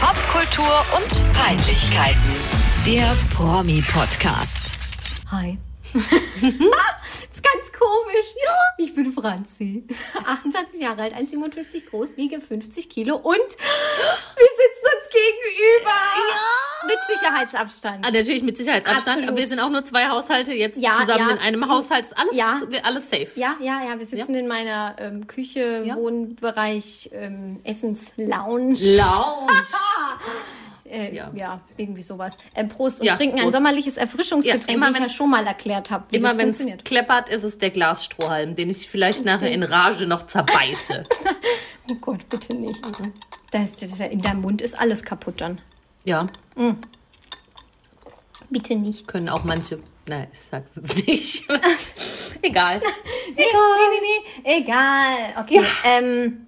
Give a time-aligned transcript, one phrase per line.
[0.00, 2.18] Popkultur und Peinlichkeiten.
[2.86, 4.78] Der Promi-Podcast.
[5.30, 5.58] Hi.
[7.54, 8.26] ganz komisch.
[8.44, 8.52] Ja.
[8.78, 9.84] Ich bin Franzi.
[10.26, 15.90] 28 Jahre alt, 1,57 groß, wiege 50 Kilo und wir sitzen uns gegenüber.
[15.90, 16.86] Ja.
[16.86, 18.06] Mit Sicherheitsabstand.
[18.06, 19.28] Ah, natürlich mit Sicherheitsabstand, Absolut.
[19.28, 21.30] aber wir sind auch nur zwei Haushalte jetzt Ja, zusammen ja.
[21.32, 22.06] in einem Haushalt.
[22.06, 22.58] Ist alles, Ja.
[22.82, 23.28] alles safe.
[23.34, 23.98] Ja, ja, ja.
[23.98, 25.84] Wir sitzen in meiner ähm, Küche.
[25.94, 28.74] Wohnbereich, ähm, Essenslounge.
[28.96, 29.50] Lounge.
[30.90, 31.30] Äh, ja.
[31.34, 31.60] Ja.
[31.76, 32.36] irgendwie sowas.
[32.54, 33.56] Äh, Prost und Ja, trinken ein Prost.
[33.56, 36.48] sommerliches Erfrischungsgetränk, Ja, immer wie ich ja schon mal erklärt habe, wie Immer das wenn
[36.48, 36.84] es funktioniert.
[36.84, 41.04] kleppert, ist es der Glasstrohhalm, den ich vielleicht nachher in Rage noch zerbeiße.
[41.92, 42.80] Oh Gott, bitte nicht.
[43.50, 45.60] Das, ist- das in deinem Mund ist alles kaputt dann.
[46.04, 46.24] ja,
[48.48, 49.06] Bitte nicht.
[49.08, 49.80] können auch manche.
[50.06, 51.44] Nein, ich jetzt nicht.
[52.42, 52.80] Egal.
[52.80, 54.58] Nee, nee, nee, nee.
[54.60, 55.14] Egal.
[55.40, 55.62] Okay.
[55.84, 56.46] Ähm,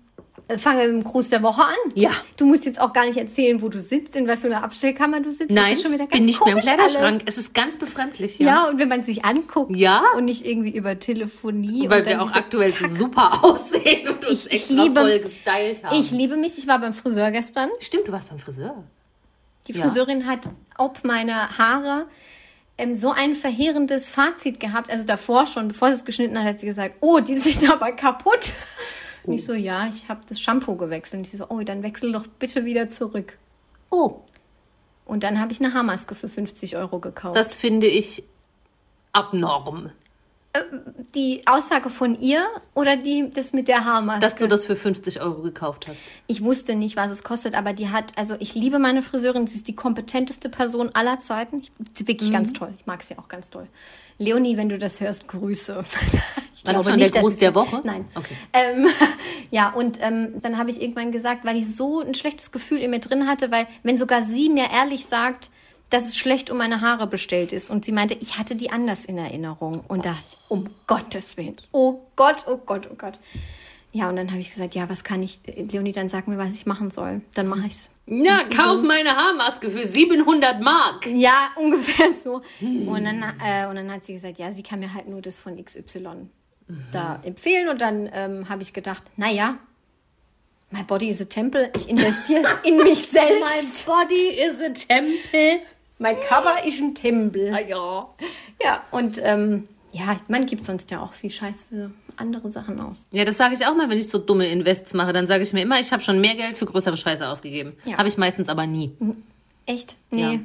[0.49, 1.75] äh, mit dem Gruß der Woche an.
[1.95, 2.11] Ja.
[2.37, 5.21] Du musst jetzt auch gar nicht erzählen, wo du sitzt, in was für einer Abstellkammer
[5.21, 5.51] du sitzt.
[5.51, 7.23] Nein, das ist schon wieder ich ganz bin nicht mehr im Kleiderschrank.
[7.23, 7.23] alles.
[7.27, 8.39] Es ist ganz befremdlich.
[8.39, 8.47] Ja.
[8.47, 8.69] Ja.
[8.69, 10.03] und wenn man sich anguckt Ja.
[10.17, 11.89] und nicht irgendwie über Telefonie.
[11.89, 15.85] Weil und wir auch aktuell so super aussehen und uns Ich- extra liebe- voll gestylt
[15.85, 15.97] haben.
[16.01, 16.59] Ich liebe mich.
[16.59, 17.71] Ich war beim Friseur gestern.
[17.81, 18.83] Stimmt, du warst beim Friseur.
[19.69, 19.83] Die Ja.
[19.87, 22.07] Friseurin hat ob meine Haare
[22.79, 24.91] ähm, so ein verheerendes Fazit gehabt.
[24.91, 27.93] Also davor schon, bevor sie es geschnitten hat, hat sie gesagt, oh, die sind aber
[27.93, 28.55] kaputt.
[29.25, 31.21] Und ich so, ja, ich habe das Shampoo gewechselt.
[31.21, 33.39] Und sie so, oh, dann wechsel doch bitte wieder zurück.
[33.91, 34.21] Oh,
[35.05, 37.37] Und dann habe ich eine Haarmaske für 50 Euro gekauft.
[37.37, 38.25] das finde ich
[39.13, 39.91] abnorm.
[41.15, 44.21] die Aussage von ihr oder die das mit der Haarmaske?
[44.21, 45.99] Dass du das für 50 Euro gekauft hast.
[46.27, 49.57] ich wusste nicht, was es kostet, aber die hat, also ich liebe meine Friseurin, sie
[49.57, 51.61] ist die kompetenteste Person aller Zeiten.
[51.61, 52.35] Ich, sie ist wirklich Mhm.
[52.35, 52.73] ganz toll.
[52.79, 53.67] Ich mag sie auch ganz toll.
[54.19, 55.85] Leonie, wenn du das hörst, Grüße.
[56.65, 57.81] Ich War das schon der dass Gruß der Woche?
[57.83, 58.05] Nein.
[58.15, 58.37] Okay.
[58.53, 58.89] Ähm,
[59.51, 62.91] ja, und ähm, dann habe ich irgendwann gesagt, weil ich so ein schlechtes Gefühl in
[62.91, 65.51] mir drin hatte, weil wenn sogar sie mir ehrlich sagt,
[65.91, 69.05] dass es schlecht um meine Haare bestellt ist und sie meinte, ich hatte die anders
[69.05, 73.19] in Erinnerung und da ich, um Gottes Willen, oh Gott, oh Gott, oh Gott.
[73.95, 76.51] Ja, und dann habe ich gesagt, ja, was kann ich, Leonie, dann sag mir, was
[76.51, 77.21] ich machen soll.
[77.35, 77.91] Dann mache ich's.
[78.07, 81.07] Ja, Und sie kauf so, meine Haarmaske für 700 Mark.
[81.07, 82.41] Ja, ungefähr so.
[82.61, 85.39] Und, dann, äh, und dann hat sie gesagt, ja, sie kann mir halt nur das
[85.39, 86.27] von XY
[86.91, 87.69] da empfehlen.
[87.69, 89.59] Und dann ähm, habe ich gedacht, naja,
[90.71, 91.71] my body is a temple.
[91.77, 93.87] Ich investiere in mich selbst.
[93.87, 95.61] body is a temple.
[95.99, 97.55] mein Körper ist ein Tempel.
[97.55, 98.09] Ah, ja.
[98.65, 103.07] Ja, und ähm, ja, man gibt sonst ja auch viel Scheiß für andere Sachen aus.
[103.11, 105.13] Ja, das sage ich auch mal, wenn ich so dumme Invests mache.
[105.13, 107.75] Dann sage ich mir immer, ich habe schon mehr Geld für größere Scheiße ausgegeben.
[107.85, 107.99] Ja.
[107.99, 108.93] Habe ich meistens aber nie.
[109.67, 109.97] Echt?
[110.11, 110.41] Nee.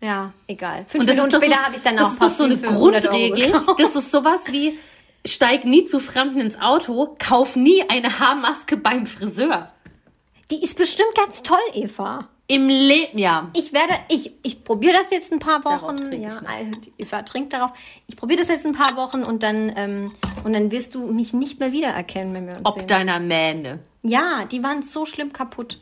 [0.00, 0.32] Ja, Ja.
[0.48, 0.84] egal.
[0.88, 2.44] Fünf Und das Minuten ist später so, habe ich dann das auch ist doch so
[2.44, 3.62] eine Parfüm für 100 Euro Grundregel.
[3.78, 4.78] Das ist sowas wie,
[5.26, 9.70] steig nie zu Fremden ins Auto, kauf nie eine Haarmaske beim Friseur.
[10.50, 12.28] Die ist bestimmt ganz toll, Eva.
[12.54, 13.48] Im Leben, ja.
[13.56, 16.12] Ich werde, ich, ich probiere das jetzt ein paar Wochen.
[16.12, 17.72] Ja, ich äh, die Eva trinkt darauf.
[18.06, 20.12] Ich probiere das jetzt ein paar Wochen und dann, ähm,
[20.44, 22.86] und dann wirst du mich nicht mehr wiedererkennen, wenn wir uns Ob sehen.
[22.88, 23.78] deiner Mähne.
[24.02, 25.78] Ja, die waren so schlimm kaputt.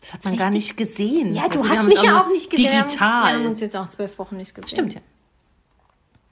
[0.00, 1.34] Das hat man gar nicht gesehen.
[1.34, 2.66] Ja, du Wir hast mich ja auch nicht gesehen.
[2.84, 3.46] Uns- Wir haben Digital.
[3.46, 4.68] uns jetzt auch zwölf Wochen nicht gesehen.
[4.70, 5.00] Stimmt, ja.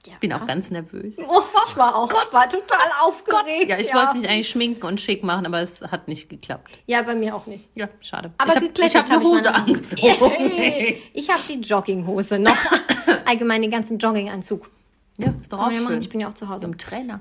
[0.07, 1.17] Ja, Bin auch ganz nervös.
[1.17, 3.69] Oh, ich war auch, Gott, war total aufgeregt.
[3.69, 6.71] Ja, ich wollte mich eigentlich schminken und schick machen, aber es hat nicht geklappt.
[6.85, 7.69] Ja, bei mir auch nicht.
[7.75, 8.31] Ja, schade.
[8.37, 10.01] Aber ich habe hab eine hab ich Hose angezogen.
[11.13, 12.55] Ich habe die Jogginghose noch.
[13.25, 14.69] Allgemein den ganzen Jogginganzug.
[15.17, 15.87] ja, ist doch auch ja machen.
[15.87, 16.01] schön.
[16.01, 16.67] Ich bin ja auch zu Hause.
[16.67, 17.19] ein Trainer.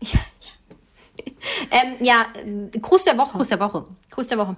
[0.00, 1.32] Ja, ja.
[1.72, 3.36] ähm, ja, äh, Gruß der Woche.
[3.36, 3.84] Gruß der Woche.
[4.10, 4.56] Gruß der Woche.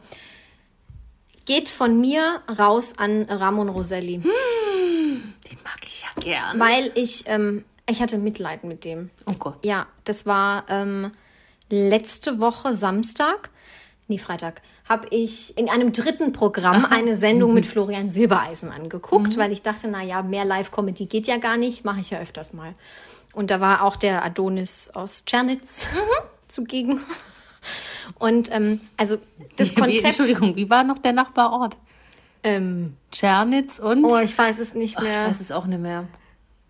[1.48, 4.18] Geht von mir raus an Ramon Roselli.
[4.18, 5.32] Den
[5.64, 6.60] mag ich ja gern.
[6.60, 9.08] Weil ich, ähm, ich hatte Mitleid mit dem.
[9.24, 9.64] Oh Gott.
[9.64, 11.10] Ja, das war ähm,
[11.70, 13.48] letzte Woche Samstag,
[14.08, 14.60] nee, Freitag,
[14.90, 19.88] habe ich in einem dritten Programm eine Sendung mit Florian Silbereisen angeguckt, weil ich dachte,
[19.88, 22.74] na ja, mehr Live-Comedy geht ja gar nicht, mache ich ja öfters mal.
[23.32, 25.88] Und da war auch der Adonis aus Tschernitz
[26.46, 27.00] zugegen.
[28.18, 29.18] Und ähm, also
[29.56, 30.04] das Wie, Konzept.
[30.04, 31.76] Entschuldigung, wie war noch der Nachbarort?
[32.42, 34.04] Ähm, Tschernitz und?
[34.04, 35.28] oh, ich weiß es nicht Ach, ich mehr.
[35.28, 36.06] weiß es auch nicht mehr.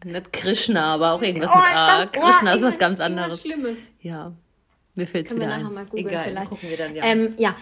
[0.04, 1.98] Nicht Krishna, aber auch irgendwas Oh, mit A.
[1.98, 3.40] dann- Krishna oh, ist was irgendwas- ganz anderes.
[3.40, 3.90] Schlimmes.
[4.00, 4.32] Ja,
[4.94, 5.62] mir fällt wir wieder ein.
[5.72, 6.50] mal googeln Egal, vielleicht.
[6.50, 7.04] gucken wir dann, ja.
[7.04, 7.54] Ähm, ja,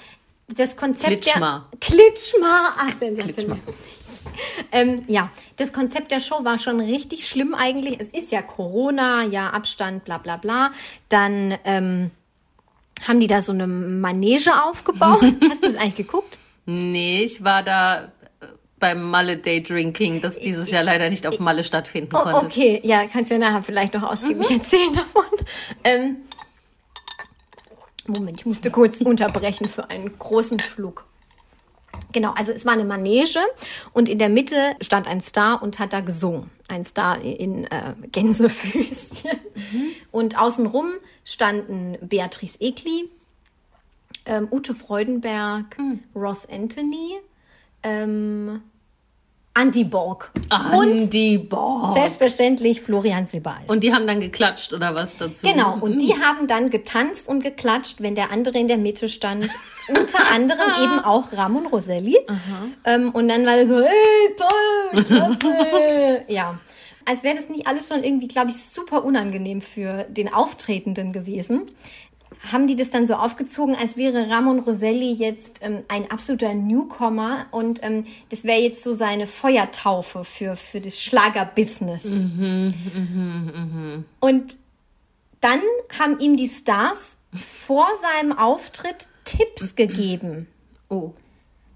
[0.48, 1.68] das Konzept Klitschmar.
[1.72, 1.80] der...
[1.80, 2.74] Klitschmar.
[2.78, 3.58] Ach, sensationell.
[4.72, 7.98] Ähm, ja, das Konzept der Show war schon richtig schlimm eigentlich.
[8.00, 10.70] Es ist ja Corona, ja, Abstand, bla bla bla.
[11.08, 12.10] Dann ähm,
[13.06, 15.22] haben die da so eine Manege aufgebaut.
[15.50, 16.38] Hast du es eigentlich geguckt?
[16.66, 18.04] Nee, ich war da
[18.40, 18.46] äh,
[18.78, 22.46] beim Malle Day Drinking, das dieses Jahr leider nicht auf Malle stattfinden Oh, konnte.
[22.46, 25.24] okay, ja, kannst du ja nachher vielleicht noch ausgiebig erzählen davon.
[25.84, 26.16] Ähm,
[28.08, 31.04] Moment, ich musste kurz unterbrechen für einen großen Schluck.
[32.12, 33.40] Genau, also es war eine Manege
[33.92, 36.50] und in der Mitte stand ein Star und hat da gesungen.
[36.68, 39.38] Ein Star in äh, Gänsefüßchen.
[40.10, 40.92] Und außenrum
[41.24, 43.10] standen Beatrice Egli,
[44.24, 45.76] ähm, Ute Freudenberg,
[46.14, 47.18] Ross Anthony,
[47.82, 48.62] ähm,
[49.58, 50.30] Andy Borg
[50.72, 51.94] und Andy Borg.
[51.94, 53.68] selbstverständlich Florian Silbereisen.
[53.68, 55.46] Und die haben dann geklatscht oder was dazu?
[55.46, 59.48] Genau, und die haben dann getanzt und geklatscht, wenn der andere in der Mitte stand.
[59.88, 62.18] Unter anderem eben auch Ramon Roselli.
[62.84, 66.24] Ähm, und dann war er so, hey, toll, klasse.
[66.28, 66.58] ja.
[67.08, 71.70] Als wäre das nicht alles schon irgendwie, glaube ich, super unangenehm für den Auftretenden gewesen.
[72.52, 77.46] Haben die das dann so aufgezogen, als wäre Ramon Roselli jetzt ähm, ein absoluter Newcomer
[77.50, 82.16] und ähm, das wäre jetzt so seine Feuertaufe für, für das Schlagerbusiness.
[84.20, 84.56] Und
[85.40, 85.60] dann
[85.98, 90.48] haben ihm die Stars vor seinem Auftritt Tipps gegeben.
[90.88, 91.12] Oh.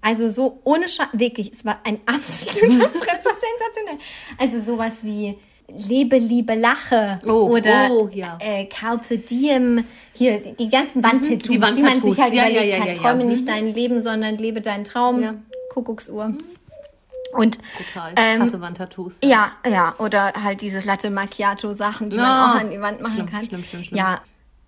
[0.01, 3.97] Also so ohne Scha wirklich, es war ein absoluter Fremd, was sensationell.
[4.39, 5.37] Also sowas wie
[5.87, 8.37] Lebe, Liebe, Lache Oh, oder oh, ja.
[8.39, 9.83] äh, Carpe Diem,
[10.15, 12.93] hier die, ganzen Wandtattoos, die die, man sich halt ja, überlegt ja, ja.
[12.95, 13.29] Träume Mhm.
[13.29, 15.43] nicht dein Leben, sondern lebe deinen Traum.
[15.73, 16.33] Kuckucksuhr.
[17.33, 18.11] Und Total.
[18.17, 19.13] Ähm, ich hasse Wandtattoos.
[19.23, 22.99] ja, ja, oder halt diese Latte Macchiato Sachen, die man Ah, auch an die Wand
[23.01, 23.45] machen schlimm, kann.
[23.45, 23.97] schlimm, schlimm, schlimm.
[23.97, 24.21] Ja,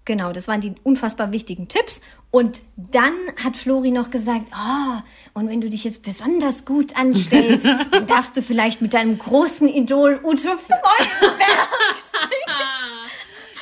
[0.06, 2.02] genau, das waren die unfassbar wichtigen Tipps.
[2.32, 3.14] Und dann
[3.44, 5.00] hat Flori noch gesagt, oh,
[5.34, 9.68] und wenn du dich jetzt besonders gut anstellst, dann darfst du vielleicht mit deinem großen
[9.68, 11.70] Idol Ute Freudenberg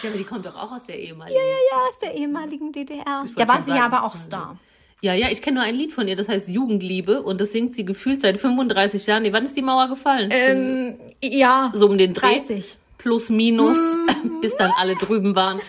[0.03, 1.37] Ja, aber die kommt doch auch aus der ehemaligen.
[1.37, 3.25] ja, aus der ehemaligen DDR.
[3.35, 4.57] Da war sie ja sagen, aber auch also- Star.
[5.03, 7.73] Ja, ja, ich kenne nur ein Lied von ihr, das heißt Jugendliebe und das singt
[7.73, 9.25] sie gefühlt seit 35 Jahren.
[9.33, 10.29] Wann ist die Mauer gefallen?
[10.31, 12.37] Ähm, ja, so um den Dreh.
[12.37, 12.77] 30.
[13.01, 13.77] Plus, minus,
[14.41, 15.59] bis dann alle drüben waren.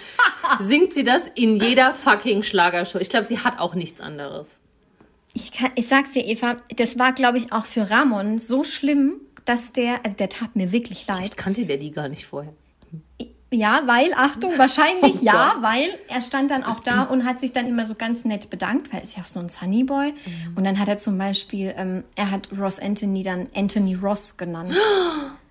[0.60, 2.98] Singt sie das in jeder fucking Schlagershow.
[2.98, 4.48] Ich glaube, sie hat auch nichts anderes.
[5.32, 9.14] Ich, kann, ich sag's dir, Eva, das war, glaube ich, auch für Ramon so schlimm,
[9.46, 11.30] dass der, also der tat mir wirklich leid.
[11.30, 12.52] Ich kannte der die gar nicht vorher.
[13.50, 17.52] Ja, weil, Achtung, wahrscheinlich Oh ja, weil er stand dann auch da und hat sich
[17.52, 20.12] dann immer so ganz nett bedankt, weil er ist ja auch so ein Sunnyboy.
[20.12, 20.56] Mhm.
[20.56, 24.74] Und dann hat er zum Beispiel, ähm, er hat Ross Anthony dann Anthony Ross genannt.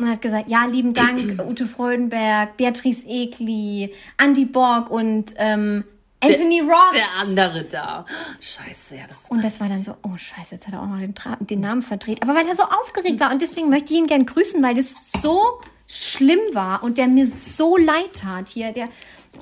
[0.00, 5.84] Und hat gesagt, ja, lieben Dank, Ute Freudenberg, Beatrice Egli, Andy Borg und ähm,
[6.22, 6.92] Anthony Ross.
[6.92, 8.04] Der andere da.
[8.40, 10.98] Scheiße, ja, das Und das war dann so, oh scheiße, jetzt hat er auch noch
[10.98, 12.22] den, Tra den Namen verdreht.
[12.22, 15.12] Aber weil er so aufgeregt war und deswegen möchte ich ihn gern grüßen, weil das
[15.12, 18.88] so schlimm war und der mir so leid tat hier, der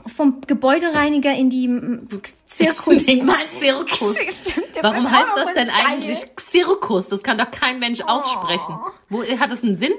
[0.06, 2.08] vom Gebäudereiniger in die mm,
[2.46, 3.04] Zirkus.
[3.06, 4.18] Den Zirkus.
[4.30, 5.68] Stimmt, Warum heißt das denn.
[5.68, 5.88] Oh.
[5.88, 7.08] eigentlich Zirkus?
[7.08, 8.78] Das kann doch kein Mensch aussprechen.
[9.08, 9.92] Wo, hat das einen Sinn?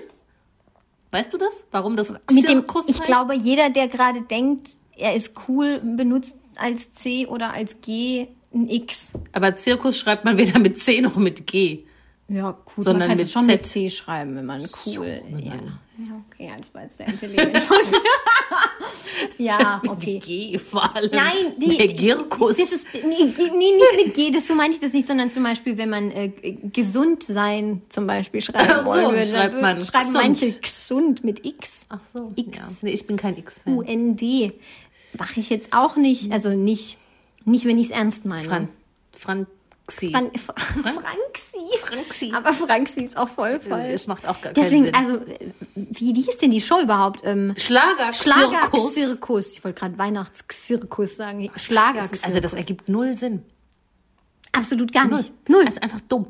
[1.11, 1.67] Weißt du das?
[1.71, 3.03] Warum das Mit dem, ich heißt?
[3.03, 8.67] glaube, jeder, der gerade denkt, er ist cool, benutzt als C oder als G ein
[8.67, 9.13] X.
[9.31, 11.85] Aber Zirkus schreibt man weder mit C noch mit G.
[12.27, 12.83] Ja, cool.
[12.83, 13.55] Sondern man kann es schon Z.
[13.55, 15.21] mit C schreiben, wenn man cool.
[15.31, 15.39] Ja.
[15.39, 15.59] ja,
[16.29, 18.01] okay, das war jetzt der Intelligent von mir.
[19.37, 20.19] ja, okay.
[20.19, 21.11] G vor allem.
[21.11, 22.57] Nein, die, der Girkus.
[22.57, 25.43] Das ist nee, nee, nicht mit G, das so meine ich das nicht, sondern zum
[25.43, 26.29] Beispiel, wenn man äh,
[26.71, 30.13] gesund sein zum Beispiel schreiben so, würde, schreibt man schreiben gesund.
[30.13, 31.87] manche gesund mit X.
[31.89, 32.31] Ach so.
[32.35, 32.59] X.
[32.59, 32.67] Ja.
[32.81, 33.77] Nee, ich bin kein X-Fan.
[33.77, 34.21] UND.
[35.17, 36.97] Mache ich jetzt auch nicht, also nicht,
[37.45, 38.69] nicht wenn ich es ernst meine.
[39.11, 39.47] Fran.
[39.89, 40.11] Franxi.
[40.11, 40.53] Fran Fra
[40.91, 41.77] Franxi.
[41.81, 42.31] Franxi.
[42.35, 43.93] Aber Franxi ist auch voll falsch.
[43.93, 45.15] Das macht auch gar Deswegen, keinen Sinn.
[45.21, 47.21] also, äh, wie, wie hieß denn die Show überhaupt?
[47.23, 48.23] Ähm, Schlager, Zirkus.
[48.23, 49.51] Schlager-Zirkus.
[49.53, 51.49] Ich wollte gerade Weihnachtszirkus sagen.
[51.55, 52.23] Schlager-Zirkus.
[52.23, 53.43] Also das ergibt null Sinn.
[54.51, 55.17] Absolut gar Null.
[55.19, 55.49] nicht.
[55.49, 55.65] Null.
[55.65, 56.27] Das ist einfach dumm.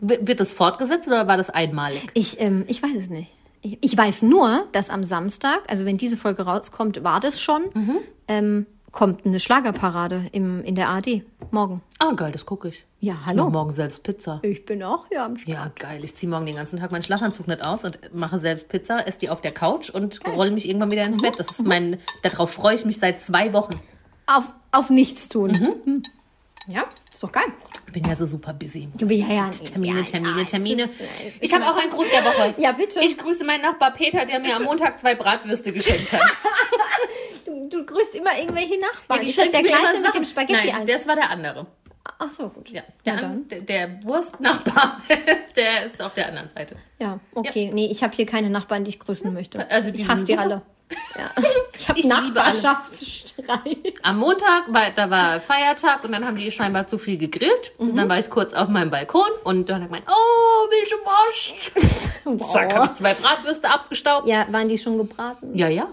[0.00, 2.06] Wird das fortgesetzt oder war das einmalig?
[2.14, 3.30] Ich, ähm, ich weiß es nicht.
[3.62, 7.64] Ich, ich weiß nur, dass am Samstag, also wenn diese Folge rauskommt, war das schon,
[7.74, 7.98] Mhm.
[8.28, 11.22] ähm, kommt eine Schlagerparade im, in der ARD.
[11.50, 11.82] Morgen.
[11.98, 12.84] Ah, geil, das gucke ich.
[13.00, 13.44] Ja, Ich hallo.
[13.44, 14.40] mach morgen selbst Pizza.
[14.42, 15.48] Ich bin auch hier am Start.
[15.48, 16.04] Ja, geil.
[16.04, 19.18] Ich ziehe morgen den ganzen Tag meinen Schlafanzug nicht aus und mache selbst Pizza, esse
[19.20, 21.38] die auf der Couch und rolle mich irgendwann wieder ins Bett.
[21.38, 23.72] Das ist mein, darauf freue ich mich seit zwei Wochen.
[24.26, 25.52] Auf, auf nichts tun.
[25.52, 25.74] Mhm.
[25.84, 26.02] Hm.
[26.68, 27.44] Ja, ist doch geil.
[27.88, 28.86] Ich bin ja so super busy.
[29.00, 30.82] Ja, ja, Termine, ja, Termine, ja, Termine.
[30.82, 30.92] ist-
[31.40, 32.54] Ich habe auch einen Gruß der Woche.
[32.58, 33.00] Ja, bitte.
[33.02, 36.20] Ich grüße meinen Nachbar Peter, der mir am Montag zwei Bratwürste geschenkt hat.
[37.46, 39.20] Du, du grüßt immer irgendwelche Nachbarn.
[39.22, 41.66] die ist das der gleiche mit dem Spaghetti Nein, das war der andere.
[42.18, 42.68] Ach so, gut.
[42.70, 43.48] Ja, der, Ja, an- dann.
[43.48, 45.00] der, der Wurstnachbar,
[45.56, 46.76] der ist auf der anderen Seite.
[46.98, 47.70] Ja, okay.
[47.72, 49.66] Nee, ich habe hier keine Nachbarn, die ich grüßen möchte.
[49.70, 50.60] Also die ich hasse die alle.
[51.16, 51.30] Ja.
[51.78, 52.08] Ich habe.
[52.08, 53.94] Nachbarschaftsstreit.
[54.02, 57.72] Am Montag, war, da war Feiertag und dann haben die scheinbar zu viel gegrillt.
[57.78, 60.96] Und dann war ich kurz auf meinem Balkon und dann hat mein, oh, welche
[62.36, 62.52] Wurst.
[62.52, 64.26] Zack, habe ich zwei Bratwürste abgestaubt.
[64.26, 65.56] Ja, waren die schon gebraten?
[65.56, 65.88] Ja, ja.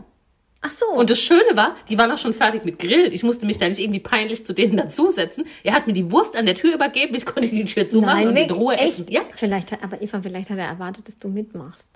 [0.62, 0.88] Ach so.
[0.88, 3.14] Und das Schöne war, die waren auch schon fertig mit Grillen.
[3.14, 5.46] Ich musste mich da nicht irgendwie peinlich zu denen dazusetzen.
[5.64, 8.36] Er hat mir die Wurst an der Tür übergeben, ich konnte die Tür zumachen und
[8.38, 8.50] in?
[8.50, 8.90] Ruhe Echt?
[8.94, 9.06] essen.
[9.10, 11.88] Ja, Vielleicht, hat- aber Eva, vielleicht hat er erwartet, dass du mitmachst.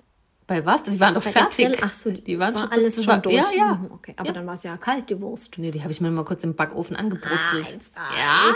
[0.50, 0.82] Bei was?
[0.82, 1.64] Die waren doch Bei fertig.
[1.66, 1.76] Grill?
[1.80, 3.36] Ach so, die waren war schon, alles schon war, durch.
[3.36, 3.74] Ja, ja.
[3.76, 5.56] Mhm, Okay, aber dann war es ja kalt, die Wurst.
[5.58, 7.78] Nee, die habe ich mir mal kurz im Backofen angebrutzelt.
[8.18, 8.52] Ja,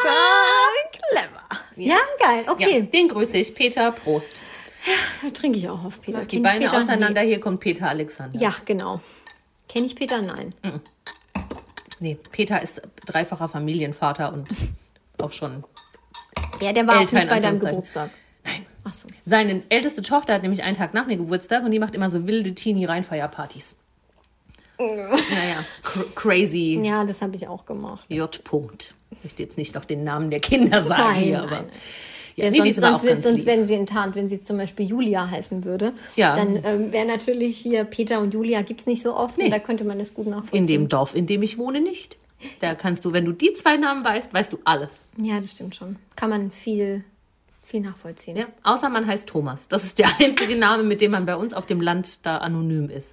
[0.90, 1.62] clever.
[1.76, 2.42] Ja, geil.
[2.46, 3.54] ja, Okay, den grüße ich.
[3.54, 4.40] Peter, Prost.
[5.22, 6.22] da trinke ich auch auf Peter.
[6.22, 6.78] Die Kenn Beine Peter?
[6.78, 8.36] auseinander, hier kommt Peter Alexander.
[8.36, 8.44] Nee.
[8.44, 9.00] Ja, genau.
[9.68, 10.20] Kenne ich Peter?
[10.20, 10.52] Nein.
[12.00, 14.48] Nee, Peter ist dreifacher Familienvater und
[15.18, 15.62] auch schon.
[16.60, 17.60] Ja, der war auch Eltern, nicht bei deinem.
[17.60, 18.10] Geburtstag.
[18.84, 19.08] Ach so.
[19.26, 22.26] Seine älteste Tochter hat nämlich einen Tag nach mir Geburtstag und die macht immer so
[22.26, 23.76] wilde Teenie-Reinfeierpartys.
[24.78, 28.04] naja, cr crazy Ja, das habe ich auch gemacht.
[28.08, 28.28] J.
[28.44, 28.92] -Punkt.
[29.10, 31.46] Ich möchte jetzt nicht noch den Namen der Kinder sagen Nein, hier, nein.
[31.46, 31.56] aber.
[32.36, 33.46] Ja, Ja, nee, sonst sonst, sonst lieb.
[33.46, 35.92] werden sie enttarnt, wenn sie zum Beispiel Julia heißen würde.
[36.16, 36.34] Ja.
[36.34, 39.38] Dann ähm, wäre natürlich hier Peter und Julia gibt es nicht so oft.
[39.38, 40.58] Und da könnte man das gut nachvollziehen.
[40.62, 42.16] In dem Dorf, in dem ich wohne, nicht.
[42.60, 44.90] Da kannst du, wenn du die zwei Namen weißt, weißt du alles.
[45.16, 45.96] Ja, das stimmt schon.
[46.16, 47.04] Kann man viel,
[47.74, 48.36] viel nachvollziehen.
[48.36, 49.66] Ja, außer man heißt Thomas.
[49.66, 52.88] Das ist der einzige Name, mit dem man bei uns auf dem Land da anonym
[52.88, 53.08] ist.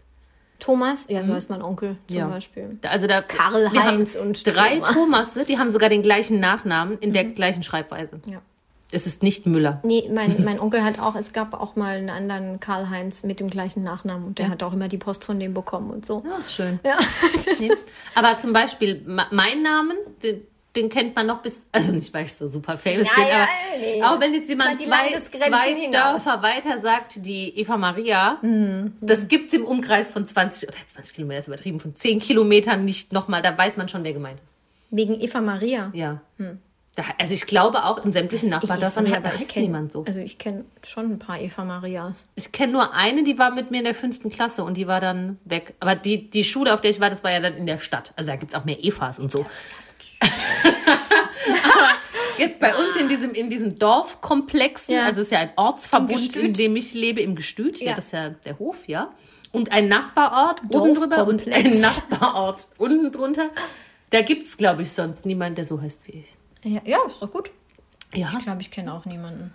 [0.60, 2.28] Thomas, ja, so heißt mein Onkel zum Ja.
[2.28, 2.78] Beispiel.
[2.88, 4.94] Also da Karl Heinz haben und drei Thomas.
[4.94, 8.22] Thomasse, die haben sogar den gleichen Nachnamen in der gleichen Schreibweise.
[8.28, 8.44] Ja.
[8.92, 9.80] Es ist nicht Müller.
[9.84, 13.50] Nee, mein, mein Onkel hat auch, es gab auch mal einen anderen Karl-Heinz mit dem
[13.50, 16.24] gleichen Nachnamen und der hat auch immer die Post von dem bekommen und so.
[16.32, 16.80] Ach, schön.
[16.86, 17.00] Ja,
[17.34, 19.02] das ist, Aber zum Beispiel
[19.32, 20.42] mein Namen, den,
[20.76, 23.34] den kennt man noch bis, also nicht, weil ich so super famous Ja, bin, ja,
[23.44, 23.48] aber
[23.80, 24.04] nee.
[24.04, 25.90] auch wenn jetzt jemand zwei, zwei.
[25.92, 28.94] Dörfer weiter sagt, die Eva Maria, Mhm.
[29.02, 33.12] das gibt's im Umkreis von 20, oder 20 Kilometer ist übertrieben, von 10 Kilometern nicht
[33.12, 34.48] nochmal, da weiß man schon, wer gemeint ist.
[34.94, 35.90] wegen Eva Maria.
[35.94, 36.22] Ja.
[36.96, 40.04] Da, also ich glaube auch in sämtlichen Nachbardörfern hat da kenn- niemand so.
[40.06, 42.28] Also ich kenne schon ein paar Eva Marias.
[42.36, 45.00] Ich kenne nur eine, die war mit mir in der fünften Klasse und die war
[45.00, 45.74] dann weg.
[45.80, 48.12] Aber die, die Schule, auf der ich war, das war ja dann in der Stadt.
[48.18, 49.40] Also da gibt's auch mehr Evas und so.
[49.42, 49.50] Aber
[52.38, 55.06] jetzt bei uns in diesem, in diesen Dorfkomplexen, Ja.
[55.06, 57.80] also es ist ja ein Ortsverbund, in dem ich lebe, im Gestüt.
[57.80, 57.90] Ja.
[57.90, 57.96] Ja.
[57.96, 59.12] das ist ja der Hof, ja.
[59.52, 61.72] Und ein Nachbarort oben drüber und ein.
[61.82, 63.50] Nachbarort unten drunter.
[64.10, 66.36] Da gibt's, glaube ich, sonst niemanden, der so heißt wie ich.
[66.64, 67.52] Ja, ja ist doch gut.
[68.14, 68.30] Ja.
[68.38, 69.54] Ich glaube, ich kenne auch niemanden.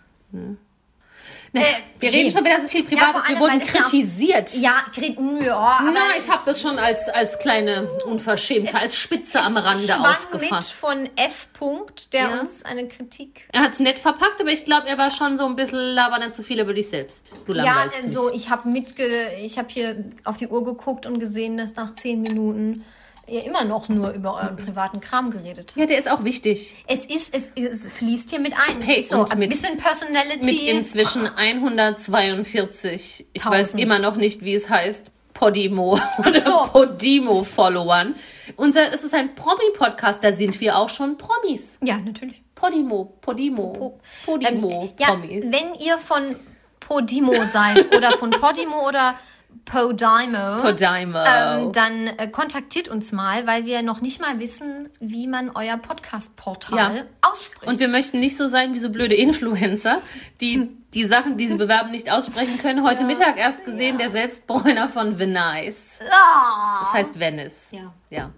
[1.61, 1.67] Nee,
[2.01, 2.17] wir nee.
[2.19, 3.15] reden schon wieder so viel Privates.
[3.15, 4.55] allem, wir wurden ja kritisiert.
[4.55, 9.65] Ja, ja, Na, ich habe das schon als, als kleine Unverschämtheit, als Spitze am es
[9.65, 10.73] Rande schwang mit aufgefasst.
[10.73, 11.49] von F.
[11.59, 12.41] -Punkt, der Ja.
[12.41, 15.57] uns eine Kritik Er hat's nett verpackt, aber ich glaube, er war schon so ein
[15.57, 17.33] bisschen laber zu viel über dich selbst.
[17.47, 21.57] Du Ja, also ich habe mitge, ich habe hier auf die Uhr geguckt und gesehen,
[21.57, 22.85] dass nach zehn Minuten
[23.29, 25.77] ihr immer noch nur über euren privaten Kram geredet habt.
[25.79, 26.75] Ja, der ist auch wichtig.
[26.87, 28.81] Es ist, es, es fließt hier mit ein.
[28.83, 30.45] Es Hey, ist so ein mit- bisschen Personality.
[30.47, 33.83] Mit inzwischen 142, ich weiß Tausend.
[33.83, 36.51] immer noch nicht, wie es heißt, Podimo oder so.
[36.73, 38.15] Podimo-Followern.
[38.57, 41.79] Unser, es ist ein Promi-Podcast, da sind wir auch schon Promis.
[41.83, 42.43] ja, natürlich.
[42.55, 45.45] Podimo, Podimo, Podimo, Ähm, ja, Promis.
[45.45, 46.37] wenn ihr von
[46.81, 49.17] Podimo seid oder von Podimo oder
[49.65, 51.19] Podimo, Podimo.
[51.27, 55.77] ähm, dann äh, kontaktiert uns mal, weil wir noch nicht mal wissen, wie man euer
[55.77, 57.03] Podcast-Portal Ja.
[57.23, 57.67] ausspricht.
[57.67, 59.99] Und wir möchten nicht so sein wie so blöde Influencer,
[60.41, 62.83] die die Sachen, die sie bewerben, nicht aussprechen können.
[62.85, 66.01] Heute Mittag erst gesehen, der Selbstbräuner von Venice.
[66.11, 67.69] ah, Das heißt Venice.
[67.73, 67.93] Ja.
[68.11, 68.31] Ja.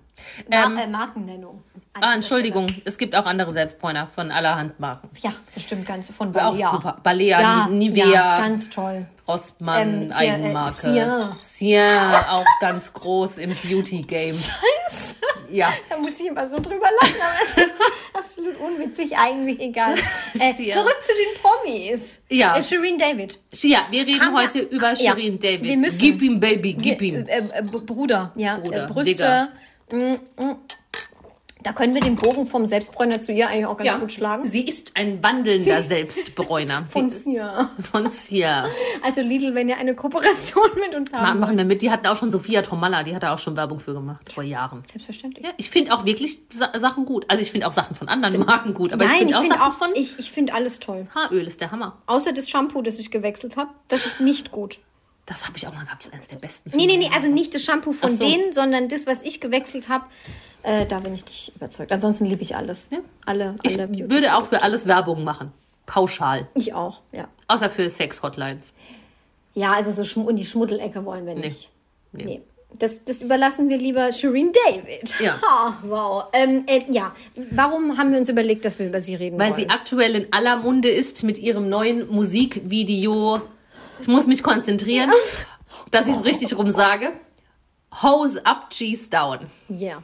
[0.50, 1.62] Ma Ähm, äh, Markennennung.
[2.00, 5.08] ah, Entschuldigung, es gibt auch andere Selbstbräuner von allerhand Marken.
[5.20, 6.70] Ja, bestimmt ganz von Auch Balea.
[6.70, 6.96] super.
[7.02, 9.06] Balea, Ja, Nivea, ja, ganz toll.
[9.28, 10.73] Rossmann, Ähm, äh, Eigenmarke.
[10.75, 11.23] Cien.
[11.38, 11.99] Cien,
[12.30, 14.30] auch ganz groß im Beauty-Game.
[14.30, 15.14] Scheiße.
[15.50, 15.73] Ja.
[15.88, 17.75] Da muss ich immer so drüber lachen, aber es ist
[18.12, 19.94] absolut unwitzig, eigentlich egal.
[20.38, 22.18] Äh, zurück zu den Promis.
[22.28, 22.56] Ja.
[22.56, 23.38] Äh, Shireen David.
[23.52, 25.62] Ja, wir reden Haben wir- heute über Ja, Shirin David.
[25.62, 25.99] wir müssen.
[26.00, 27.26] Gib ihm, Baby, gib ihm.
[27.26, 28.56] Äh, äh, Bruder, ja.
[28.58, 29.49] Bruder, äh, Brüste.
[29.90, 29.97] Mm,
[30.42, 30.56] mm.
[31.68, 34.48] Da können wir den Bogen vom Selbstbräuner zu ihr eigentlich auch ganz gut schlagen.
[34.48, 36.87] Sie ist ein wandelnder Selbstbräuner.
[36.88, 37.68] Von Sie- Sia.
[37.92, 38.64] von Sia.
[39.02, 41.82] Also Lidl, wenn ihr eine Kooperation mit uns haben Machen wir mit.
[41.82, 44.42] Die hatten auch schon Sophia Tromalla, die hat da auch schon Werbung für gemacht, vor
[44.44, 44.82] Jahren.
[44.90, 45.44] Selbstverständlich.
[45.44, 47.26] Ja, ich finde auch wirklich Sa Sachen gut.
[47.28, 48.94] Also ich finde auch Sachen von anderen Marken gut.
[48.94, 51.06] Aber Nein, ich finde auch Sachen auch, von ich, ich finde alles toll.
[51.14, 51.98] Haaröl ist der Hammer.
[52.06, 53.68] Außer das Shampoo, das ich gewechselt habe.
[53.88, 54.78] Das ist nicht gut.
[55.28, 56.04] Das habe ich auch mal gehabt.
[56.04, 56.70] Das ist eines der besten.
[56.75, 58.25] Nee, nee, nee, also nicht das Shampoo von so.
[58.26, 60.06] denen, sondern das, was ich gewechselt habe.
[60.62, 61.92] Äh, da bin ich nicht überzeugt.
[61.92, 62.88] Ansonsten liebe ich alles.
[63.26, 64.11] Alle, Ich alle Beauty.
[64.11, 65.52] würde auch für alles Werbung machen.
[65.87, 66.49] Pauschal.
[66.54, 67.28] Ich auch, ja.
[67.47, 68.73] Außer für Sex-Hotlines.
[69.54, 71.70] Ja, also so Schm in die Schmuddelecke wollen wir nicht.
[72.12, 72.25] Nee.
[72.25, 72.42] Nee.
[72.78, 75.18] Das, das überlassen wir lieber Shireen David.
[75.20, 75.38] Ja.
[75.42, 76.25] Ha, wow.
[76.32, 77.14] Ähm, äh, ja,
[77.50, 79.56] warum haben wir uns überlegt, dass wir über sie reden Weil wollen?
[79.61, 83.40] sie aktuell in aller Munde ist mit ihrem neuen Musikvideo.
[84.00, 85.10] Ich muss mich konzentrieren,
[85.90, 87.12] dass ich es richtig rum sage.
[88.02, 89.46] Hose up, G's down.
[89.68, 90.02] Ja.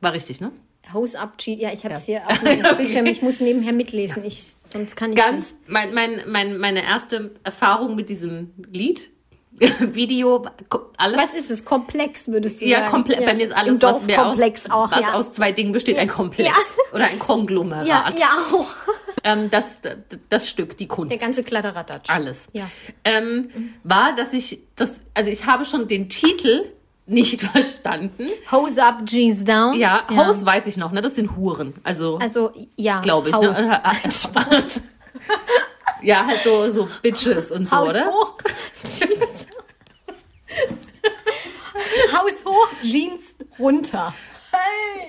[0.00, 0.52] War richtig, ne?
[0.92, 1.60] Hose up, Cheat.
[1.60, 2.20] Ja, ich habe es Ja.
[2.26, 3.06] hier auf dem Bildschirm.
[3.06, 4.24] Ich muss nebenher mitlesen.
[4.24, 9.10] Ich, sonst kann ich Ganz, mein, mein, mein, meine erste Erfahrung mit diesem Lied,
[9.80, 10.46] Video,
[10.96, 11.16] alles.
[11.20, 11.64] Was ist es?
[11.64, 12.90] Komplex, würdest du ja, sagen?
[12.90, 13.24] komplett.
[13.24, 15.12] Bei mir ist alles, was, aus, auch, was ja.
[15.14, 16.48] aus zwei Dingen besteht, ein Komplex.
[16.50, 16.94] Ja.
[16.94, 17.86] Oder ein Konglomerat.
[17.86, 18.66] ja, ja, auch.
[19.24, 19.80] Ähm, das,
[20.28, 21.10] das Stück, die Kunst.
[21.10, 22.10] Der ganze Kladderadatsch.
[22.10, 22.48] alles.
[22.52, 22.70] Ja.
[23.04, 26.66] Ähm, war, dass ich das, also ich habe schon den Titel
[27.06, 28.28] nicht verstanden.
[28.52, 29.74] Hose up, G's down.
[29.78, 31.00] Ja, Hose weiß ich noch, ne?
[31.00, 31.74] Das sind Huren.
[31.84, 33.00] Also, Also, ja.
[33.00, 33.34] glaube ich.
[33.34, 33.58] Haus.
[33.58, 34.62] Ne?
[36.02, 38.06] ja, halt so, so Bitches und so, Haus oder?
[38.10, 38.34] hoch.
[38.84, 39.46] Jeans.
[42.12, 43.22] Haus hoch, Jeans
[43.58, 44.14] runter.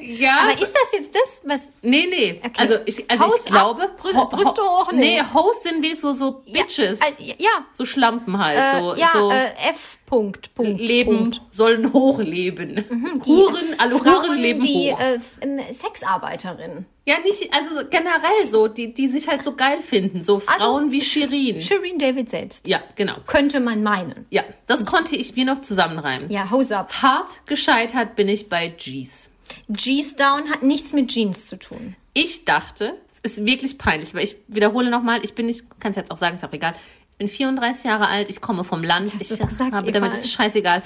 [0.01, 0.37] Ja.
[0.41, 1.73] Aber ist das jetzt das, was.
[1.81, 2.39] Nee, nee.
[2.43, 2.51] Okay.
[2.57, 3.89] Also ich, also ich glaube.
[3.99, 5.19] Brü- Brüste Ho- hoch, nee.
[5.19, 6.99] Nee, Hoes sind wie so, so Bitches.
[6.99, 8.57] Ja, also, ja, so Schlampen halt.
[8.59, 9.97] äh, so, ja so äh, F.
[10.05, 10.79] Punkt, Punkt.
[10.79, 11.41] leben, Punkt.
[11.49, 12.85] sollen hochleben.
[13.25, 14.99] Die Huren, alle Frauen, Huren leben die hoch.
[14.99, 16.85] äh, ähm, Sexarbeiterin.
[17.05, 20.23] ja, nicht, also so generell so, die, die sich halt so geil finden.
[20.23, 21.59] So Frauen wie Shirin.
[21.59, 22.67] Shireen David selbst.
[22.67, 23.15] ja, genau.
[23.25, 24.27] Könnte man meinen.
[24.29, 26.29] Ja, das konnte ich mir noch zusammenreimen.
[26.29, 26.93] Ja, Hose up.
[27.01, 29.31] Hart gescheitert bin ich bei G's.
[29.69, 31.95] G's down hat nichts mit Jeans zu tun.
[32.13, 35.97] Ich dachte, es ist wirklich peinlich, weil ich wiederhole nochmal, ich bin nicht, kann es
[35.97, 36.73] jetzt auch sagen, ist auch egal.
[37.11, 39.13] Ich bin 34 Jahre alt, ich komme vom Land.
[39.13, 39.99] Hast ich gesagt, habe Eva?
[39.99, 40.83] damit, ist scheißegal.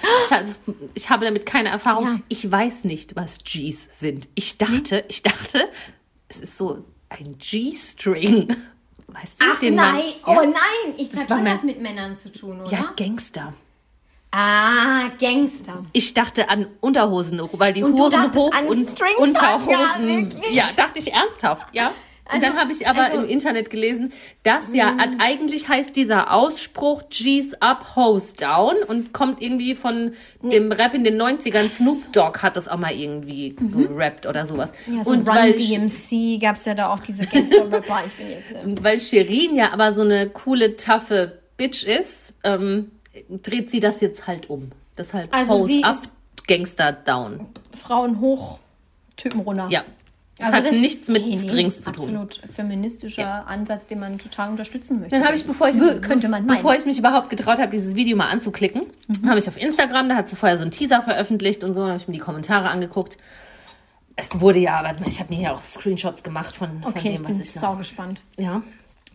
[0.93, 2.05] Ich habe, damit keine Erfahrung.
[2.05, 2.19] Ja.
[2.29, 4.27] Ich weiß nicht, was G's sind.
[4.35, 5.67] Ich dachte, ich dachte,
[6.27, 8.55] es ist so ein G-String.
[9.07, 10.03] Weißt du, Ach den nein, man,
[10.37, 12.71] oh ja, nein, ich Das hat schon mein- was mit Männern zu tun, oder?
[12.71, 13.53] ja, Gangster.
[14.31, 15.83] Ah, Gangster.
[15.91, 18.77] Ich dachte an Unterhosen, weil die Und Huren hoch an und
[19.17, 20.31] Unterhosen.
[20.43, 21.87] ja, ja, dachte ich ernsthaft, ja.
[21.87, 25.15] Und Also- dann habe ich aber also- im Internet gelesen, dass ja Hm.
[25.19, 31.03] eigentlich heißt dieser Ausspruch G's up, Hose down und kommt irgendwie von dem Rap in
[31.03, 31.67] den 90ern.
[31.67, 34.71] Snoop Dogg hat das auch mal irgendwie gerappt oder sowas.
[34.85, 34.97] Mhm.
[34.97, 38.01] Ja, so und Run weil, DMC gab es ja da auch diese Gangster-Rapper.
[38.05, 38.53] ich bin jetzt...
[38.53, 42.91] Äh, und weil Shirin ja aber so eine coole, taffe Bitch ist, ähm,
[43.29, 44.71] dreht sie das jetzt halt um.
[44.95, 46.15] Das halt Also Hose sie up, ist-
[46.47, 47.47] Gangster down.
[47.77, 48.59] Frauen hoch,
[49.17, 49.67] Typen runter.
[49.69, 49.83] Ja.
[50.37, 52.03] Das Also hat das- nichts mit Nee, Strings zu tun.
[52.03, 55.15] Absolut feministischer Ansatz, den man total unterstützen möchte.
[55.17, 56.55] Dann habe ich, bevor ich, könnte man meinen.
[56.55, 59.29] bevor ich mich überhaupt getraut habe, dieses Video mal anzuklicken, Mhm.
[59.29, 61.97] habe ich auf Instagram, da hat sie vorher so einen Teaser veröffentlicht und so, habe
[61.97, 63.17] ich mir die Kommentare angeguckt.
[64.15, 67.15] Es wurde ja, aber ich habe mir hier auch Screenshots gemacht von, von Okay, ich
[67.17, 67.77] dem, bin was ich sau noch.
[67.79, 68.21] gespannt.
[68.37, 68.61] Ja.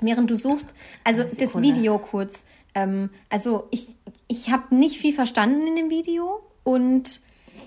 [0.00, 1.60] Während du suchst, also das.
[1.60, 2.44] Video kurz.
[2.74, 3.88] Ähm, also ich,
[4.28, 7.20] ich habe nicht viel verstanden in dem Video und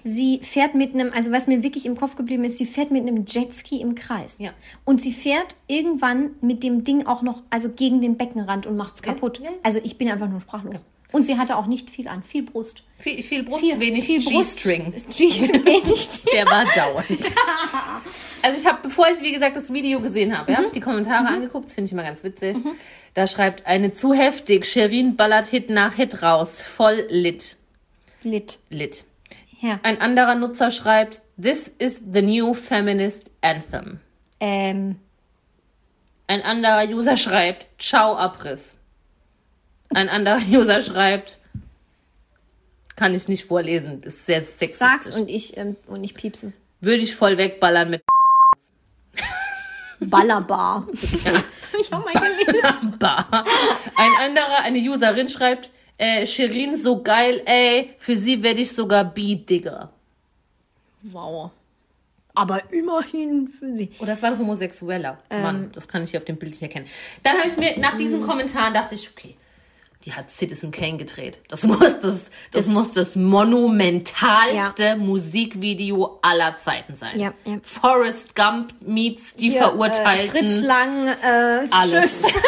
[0.03, 3.01] sie fährt mit einem, also was mir wirklich im Kopf geblieben ist, sie fährt mit
[3.01, 4.39] einem Jetski im Kreis.
[4.39, 4.51] Ja.
[4.85, 9.01] Und sie fährt irgendwann mit dem Ding auch noch, also gegen den Beckenrand und macht's
[9.01, 9.39] kaputt.
[9.39, 9.57] ja, ja.
[9.63, 10.83] Also ich bin einfach nur sprachlos.
[11.13, 12.83] Und sie hatte auch nicht viel an, viel Brust.
[12.99, 14.19] Viel, viel Brust, Viel, wenig viel.
[14.19, 14.91] G-String.
[14.91, 15.29] G-
[15.65, 16.09] wenig.
[16.33, 17.07] Der war dauernd.
[18.43, 20.79] Also ich habe, bevor ich, wie gesagt, das Video gesehen habe, ja, habe ich die
[20.79, 22.55] Kommentare angeguckt, das finde ich immer ganz witzig.
[23.15, 27.57] Da schreibt eine zu heftig, Sherin ballert Hit nach Hit raus, voll lit.
[28.23, 28.59] Lit.
[28.69, 29.05] Lit.
[29.59, 29.79] Ja.
[29.81, 33.99] Ein anderer Nutzer schreibt, This is the new feminist anthem.
[34.39, 34.97] Ähm,
[36.27, 38.76] Ein anderer User schreibt, Ciao Abriss.
[39.93, 41.39] Ein anderer User schreibt,
[42.95, 44.77] kann ich nicht vorlesen, ist sehr sexistisch.
[44.77, 46.59] sag's und ich, ähm, und ich piepse es.
[46.81, 48.03] Würde ich voll wegballern mit
[49.99, 50.87] Ballerbar.
[50.93, 52.97] ich habe mal gelesen.
[52.99, 53.45] Bar.
[53.95, 59.03] Ein anderer, eine Userin schreibt, äh, Shirin so geil, ey, für sie werde ich sogar
[59.05, 59.91] B-Digger.
[61.01, 61.51] Wow.
[62.35, 63.91] Aber immerhin für sie.
[63.97, 65.41] Oh, das war ein homosexueller Ähm.
[65.41, 65.71] Mann.
[65.73, 66.85] Das kann ich hier auf dem Bild nicht erkennen.
[67.23, 69.35] Dann habe ich mir, nach diesen Kommentaren dachte ich, okay,
[70.05, 71.39] die hat Citizen Kane gedreht.
[71.49, 77.19] Das muss das, das, Das- muss das monumentalste Musikvideo aller Zeiten sein.
[77.19, 77.57] Ja, ja.
[77.63, 80.35] Forrest Gump meets die Verurteilten.
[80.35, 82.21] Äh, Fritz Lang, äh, Alles.
[82.21, 82.33] Tschüss.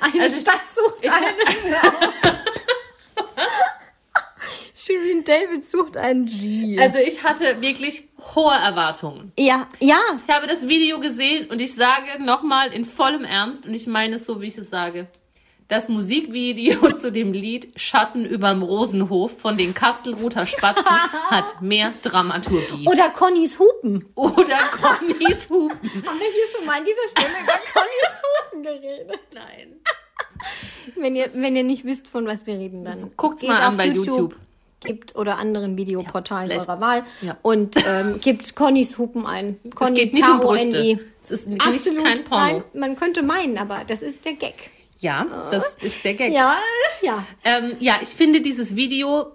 [0.00, 1.74] Eine Also, Stadt sucht einen.
[4.74, 6.78] Shirin David sucht einen G.
[6.80, 9.32] Also ich hatte wirklich hohe Erwartungen.
[9.38, 10.00] ja, ja.
[10.26, 14.16] Ich habe das Video gesehen und ich sage nochmal in vollem Ernst und ich meine
[14.16, 15.06] es so, wie ich es sage.
[15.70, 20.84] Das Musikvideo zu dem Lied Schatten überm Rosenhof von den Kastelruther Spatzen
[21.30, 22.86] hat mehr Dramaturgie.
[22.88, 24.04] Oder Connys Hupen.
[24.16, 25.78] Oder Connys Hupen.
[26.06, 29.20] Haben wir hier schon mal an dieser Stelle über Connys Hupen geredet?
[29.32, 29.76] Nein.
[30.96, 33.76] Wenn ihr, wenn ihr nicht wisst, von was wir reden, dann Guckt's geht mal an
[33.76, 34.34] bei YouTube.
[34.82, 36.66] Gibt oder anderen Videoportalen vielleicht.
[36.68, 37.36] eurer Wahl Ja.
[37.42, 39.60] und ähm, gibt Connys Hupen ein.
[39.62, 40.40] Es Conny, geht nicht um.
[40.40, 40.98] Brüste.
[41.22, 42.02] Es ist Absolut.
[42.02, 42.44] kein Porno.
[42.44, 44.54] Nein, man könnte meinen, aber das ist der Gag.
[45.00, 46.32] Ja, das ist der Gag.
[46.32, 46.56] Ja,
[47.02, 47.26] ja.
[47.44, 49.32] Ähm, ja, ich finde dieses Video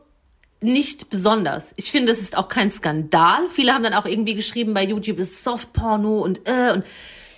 [0.62, 1.74] nicht besonders.
[1.76, 3.50] Ich finde, es ist auch kein Skandal.
[3.50, 6.86] Viele haben dann auch irgendwie geschrieben bei YouTube, es ist Softporno und äh und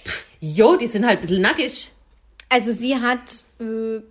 [0.05, 1.91] pff, jo, die sind halt ein bisschen nackig.
[2.49, 4.01] Also sie hat äh,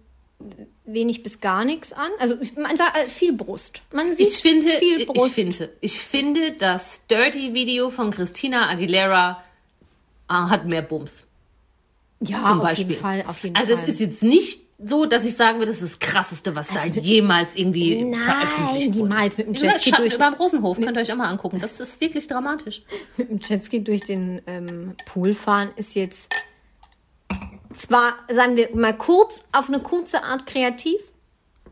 [0.84, 2.10] wenig bis gar nichts an.
[2.18, 3.82] Also ich- man sagt äh, viel Brust.
[3.92, 5.34] Man sieht Ich finde, viel ich Brust.
[5.34, 9.42] finde, ich finde, das Dirty-Video von Christina Aguilera
[10.28, 11.25] ah, hat mehr Bums.
[12.20, 12.88] Ja, zum auf Beispiel.
[12.90, 13.84] jeden Fall, auf jeden also Fall.
[13.84, 16.84] es ist jetzt nicht so, dass ich sagen würde, das ist das Krasseste, was da
[16.84, 19.02] jemals irgendwie Nein, veröffentlicht wurde.
[19.08, 21.60] niemals mit dem Jetski durch- über Rosenhof, könnt ihr euch auch mal angucken.
[21.60, 22.82] Das ist wirklich dramatisch.
[23.16, 26.34] mit dem Jetski durch den ähm, Pool fahren ist jetzt
[27.74, 31.00] zwar, sagen wir mal kurz, auf eine kurze Art kreativ,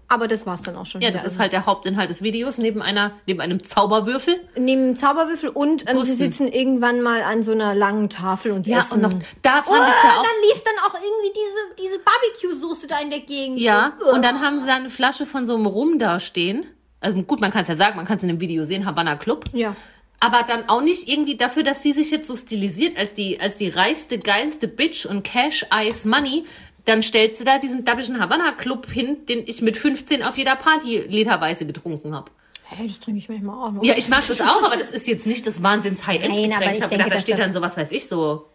[0.08, 1.14] aber das war's dann auch schon Ja, wieder.
[1.18, 4.36] das ist Also halt der Hauptinhalt des Videos, neben einer, neben einem Zauberwürfel.
[4.56, 8.66] Neben dem Zauberwürfel und ähm, sie sitzen irgendwann mal an so einer langen Tafel und
[8.66, 9.04] Ja, essen.
[9.04, 10.22] und noch, da Oh, fand ich ja auch.
[10.22, 13.58] dann lief dann auch irgendwie diese, diese Barbecue-Soße da in der Gegend.
[13.58, 16.66] Ja, und dann haben sie da eine Flasche von so einem Rum da stehen.
[17.00, 19.16] Also gut, man kann es ja sagen, man kann es in dem Video sehen, Havana
[19.16, 19.44] Club.
[19.52, 19.74] Ja.
[20.20, 23.56] Aber dann auch nicht irgendwie dafür, dass sie sich jetzt so stilisiert als die, als
[23.56, 26.44] die reichste, geilste Bitch und Cash Ice Money.
[26.85, 30.57] Dann stellt sie da diesen dabbischen Havana Club hin, den ich mit 15 auf jeder
[30.57, 32.31] Party literweise getrunken habe.
[32.64, 33.85] Hey, das trinke ich manchmal auch noch.
[33.85, 36.53] Ja, ich mag das auch, aber das ist jetzt nicht das wahnsinns high end Nein,
[36.53, 36.73] aber Getränk.
[36.73, 38.47] ich Ich habe gedacht, da steht dann so was weiß ich, so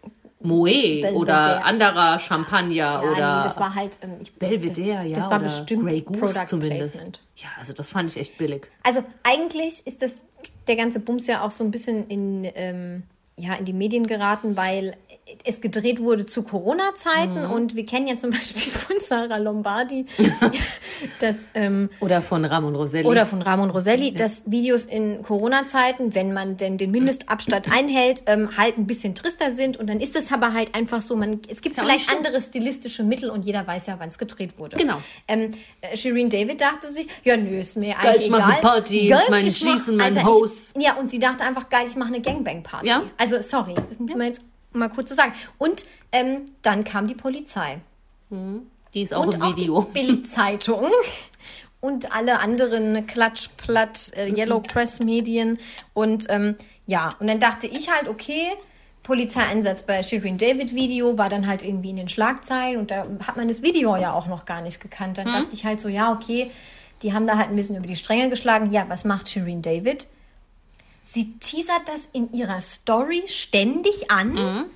[0.41, 5.15] Moe oder anderer Champagner Ja, oder nee, das war halt, ähm, ich, Belvedere, ja.
[5.15, 6.93] Das war bestimmt Grey Goose Product zumindest.
[6.93, 7.21] Placement.
[7.35, 8.67] Ja, also das fand ich echt billig.
[8.83, 10.23] Also eigentlich ist das
[10.67, 13.03] der ganze Bums ja auch so ein bisschen in, ähm,
[13.39, 14.95] ja, in die Medien geraten, weil
[15.45, 17.51] es gedreht wurde zu Corona-Zeiten Mhm.
[17.51, 20.05] und wir kennen ja zum Beispiel von Sarah Lombardi
[21.19, 23.05] das ähm, Oder von Ramon Roselli.
[23.07, 28.57] oder von Ramon Roselli, dass Videos in Corona-Zeiten, wenn man denn den Mindestabstand einhält, ähm,
[28.57, 29.77] halt ein bisschen trister sind.
[29.77, 33.03] Und dann ist es aber halt einfach so, man, es gibt ja vielleicht andere stilistische
[33.03, 34.77] Mittel und jeder weiß ja, wann es gedreht wurde.
[34.77, 35.01] Genau.
[35.27, 38.51] Ähm, äh, Shireen David dachte sich, ja nö, ist mir Geil, eigentlich ich mach egal.
[38.51, 40.73] eine Party, Geil, mein ich Schießen, mein Alter, Hose.
[40.75, 42.87] Ich, ja, und sie dachte einfach, geil, ich mache eine Gangbang-Party.
[42.87, 43.03] Ja.
[43.17, 44.41] Also, sorry, das muss man jetzt
[44.73, 45.33] mal kurz so sagen.
[45.57, 47.79] Und ähm, dann kam die Polizei
[48.93, 49.81] Die ist auch und im auch Video.
[49.93, 50.87] die Bild-Zeitung
[51.81, 55.57] und alle anderen Klatsch, Platt, äh, Yellow Press Medien
[55.93, 58.47] und ähm, ja, und dann dachte ich halt, okay,
[59.03, 63.37] Polizeieinsatz bei Shirin David Video war dann halt irgendwie in den Schlagzeilen und da hat
[63.37, 65.17] man das Video ja auch noch gar nicht gekannt.
[65.17, 66.51] Dann dachte ich halt so, ja, okay,
[67.01, 68.71] die haben da halt ein bisschen über die Stränge geschlagen.
[68.71, 70.07] Ja, was macht Shirin David?
[71.11, 74.69] Sie teasert das in ihrer Story ständig an.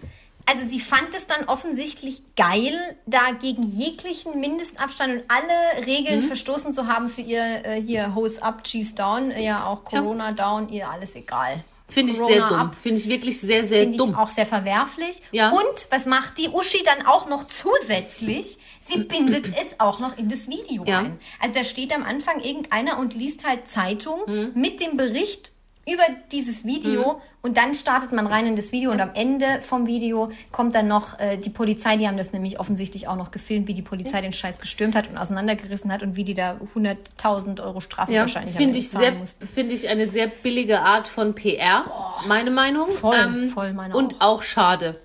[0.47, 6.73] Also sie fand es dann offensichtlich geil, da gegen jeglichen Mindestabstand und alle Regeln verstoßen
[6.73, 10.67] zu haben für ihr äh, hier Hose up, Cheese down, äh, ja auch Corona down,
[10.69, 11.63] ihr alles egal.
[11.87, 12.71] Finde ich Corona sehr dumm.
[12.81, 14.09] Finde ich wirklich sehr, sehr Finde dumm.
[14.11, 15.21] ich auch sehr verwerflich.
[15.31, 15.51] Ja.
[15.51, 18.57] Und was macht die Uschi dann auch noch zusätzlich?
[18.81, 20.99] Sie bindet es auch noch in das Video Ja.
[20.99, 21.19] ein.
[21.39, 24.51] Also da steht am Anfang irgendeiner und liest halt Zeitung Mhm.
[24.55, 25.51] mit dem Bericht
[25.85, 29.85] über dieses Video und dann startet man rein in das Video und am Ende vom
[29.85, 33.67] Video kommt dann noch äh, die Polizei, die haben das nämlich offensichtlich auch noch gefilmt,
[33.67, 37.61] wie die Polizei den Scheiß gestürmt hat und auseinandergerissen hat und wie die da 100.000
[37.61, 39.45] Euro Strafe Ja, wahrscheinlich finde ich sehr, mussten.
[39.47, 41.83] finde ich eine sehr billige Art von PR.
[42.27, 42.87] meine Meinung.
[42.89, 44.95] Ähm, Voll, voll meine Und auch schade,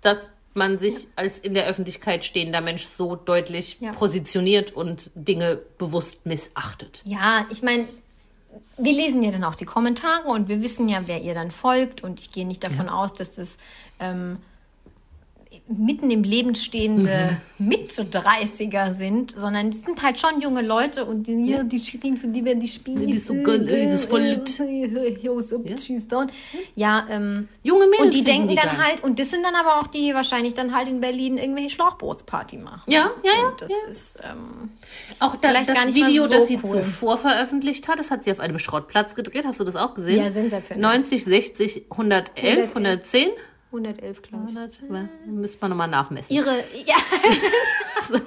[0.00, 3.92] dass man sich als in der Öffentlichkeit stehender Mensch so deutlich Ja.
[3.92, 7.02] positioniert und Dinge bewusst missachtet.
[7.04, 7.84] Ja, ich meine,
[8.76, 12.02] wir lesen ja dann auch die Kommentare und wir wissen ja, wer ihr dann folgt.
[12.02, 13.58] Und ich gehe nicht davon aus, dass das
[14.00, 14.38] ähm,
[15.68, 21.44] mitten im Leben stehende Mit-30er sind, sondern es sind halt schon junge Leute und die,
[21.44, 23.08] ja, die Shirin, für die werden die spielen.
[23.08, 24.58] Ist so geil, ey, das ist voll lit.
[24.58, 26.26] Ja,
[26.76, 28.84] ja ähm, Junge Mädels und die denken die dann geil.
[28.84, 31.70] halt, und das sind dann aber auch die, die wahrscheinlich dann halt in Berlin irgendwelche
[31.70, 32.82] Schlauchbootsparty machen.
[32.86, 33.48] Ja, ja, ja.
[33.48, 33.90] Und das ja.
[33.90, 34.70] ist, ähm,
[35.18, 36.82] Auch da, Vielleicht das gar nicht Video, so das sie cool.
[36.82, 39.44] zuvor veröffentlicht hat, das hat sie auf einem Schrottplatz gedreht.
[39.44, 40.22] Hast du das auch gesehen?
[40.22, 40.82] Ja, sensationell.
[40.82, 43.30] 90, 60, 111, 110?
[43.72, 44.56] 111, glaube ich.
[44.56, 46.34] 100, müsste man nochmal nachmessen.
[46.34, 46.96] Ihre, ja.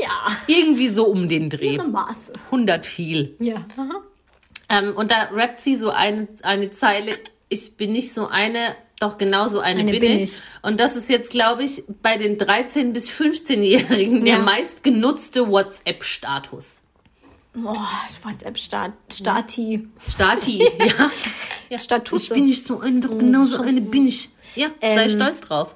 [0.00, 0.36] ja.
[0.46, 1.74] Irgendwie so um den Dreh.
[1.74, 2.32] Ihre Maße.
[2.46, 3.36] 100 viel.
[3.38, 3.64] Ja.
[4.68, 7.12] Ähm, und da rappt sie so eine, eine Zeile,
[7.48, 10.22] ich bin nicht so eine, doch genauso eine, Eine bin, bin ich.
[10.24, 10.40] ich.
[10.62, 14.42] Und das ist jetzt, glaube ich, bei den 13- bis 15-Jährigen der Ja.
[14.42, 16.76] meistgenutzte WhatsApp-Status.
[17.54, 17.88] Boah,
[18.22, 18.92] WhatsApp-Stati.
[19.12, 19.88] Stati.
[20.08, 21.10] Stati, ja.
[21.70, 21.78] ja.
[21.78, 22.24] Statusse.
[22.24, 24.28] Ich bin nicht so eine, doch genauso eine bin ich.
[24.54, 25.74] Ja, sei Ähm, stolz drauf.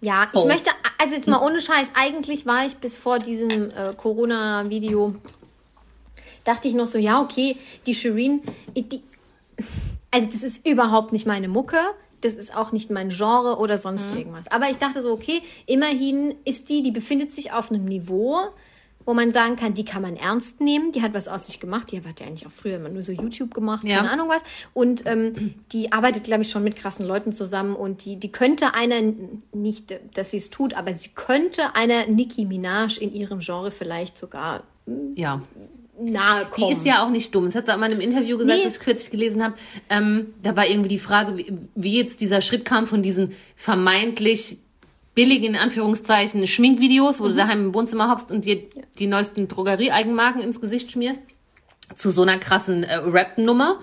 [0.00, 0.46] Ja, ich Oh.
[0.46, 5.14] möchte, also jetzt mal ohne Scheiß, eigentlich war ich bis vor diesem äh, Corona-Video,
[6.44, 8.42] dachte ich noch so, ja, okay, die Shireen,
[8.76, 9.02] die,
[10.10, 11.78] also das ist überhaupt nicht meine Mucke,
[12.20, 14.48] das ist auch nicht mein Genre oder sonst irgendwas.
[14.48, 18.38] Aber ich dachte so, okay, immerhin ist die, die befindet sich auf einem Niveau,
[19.06, 21.90] wo man sagen kann, die kann man ernst nehmen, die hat was aus sich gemacht,
[21.92, 23.96] die hat ja eigentlich auch früher immer nur so YouTube gemacht, Ja.
[23.98, 24.42] keine Ahnung was.
[24.74, 28.74] Und ähm, die arbeitet, glaube ich, schon mit krassen Leuten zusammen und die, die könnte
[28.74, 29.00] einer,
[29.54, 34.18] nicht, dass sie es tut, aber sie könnte einer Nicki Minaj in ihrem Genre vielleicht
[34.18, 34.64] sogar
[35.14, 35.40] Ja.
[35.98, 36.72] nahe Die kommen.
[36.76, 37.44] ist ja auch nicht dumm.
[37.44, 38.64] Das hat sie auch mal in einem Interview gesagt, Nee.
[38.64, 39.54] das ich kürzlich gelesen habe.
[39.88, 44.58] Ähm, da war irgendwie die Frage, wie, wie jetzt dieser Schritt kam von diesen vermeintlich
[45.16, 48.60] billigen, in Anführungszeichen, Schminkvideos, wo du daheim im Wohnzimmer hockst und dir
[48.98, 51.20] die neuesten Drogerie-Eigenmarken ins Gesicht schmierst,
[51.94, 53.78] zu so einer krassen äh, Rap-Nummer.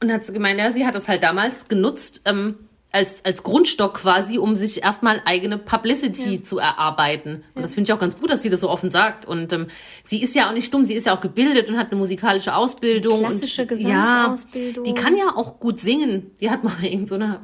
[0.00, 2.56] Und hat sie gemeint, ja, sie hat das halt damals genutzt, ähm,
[2.90, 7.42] als, als Grundstock quasi, um sich erstmal eigene Publicity zu erarbeiten.
[7.54, 9.24] Und das finde ich auch ganz gut, dass sie das so offen sagt.
[9.26, 9.66] Und ähm,
[10.04, 12.54] sie ist ja auch nicht dumm, sie ist ja auch gebildet und hat eine musikalische
[12.54, 13.20] Ausbildung.
[13.20, 14.84] Klassische und, Gesangsausbildung.
[14.84, 16.32] Ja, die kann ja auch gut singen.
[16.40, 17.40] Die hat mal irgend so eine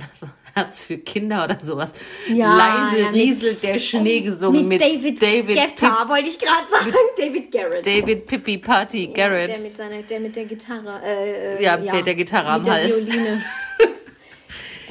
[0.55, 1.91] Herz für Kinder oder sowas.
[2.33, 6.67] Ja, Leise ja, mit- rieselt der Schnee gesungen mit, David, David, Guetta, wollte ich gerade
[6.71, 6.93] sagen.
[7.17, 7.87] David Garrett.
[7.87, 9.49] David Pippi Party Garrett.
[9.51, 11.01] Der mit, seiner, der mit der Gitarre.
[11.05, 12.89] Äh, äh, Ja, der- der Gitarre am mit der.
[12.89, 13.43] Violine.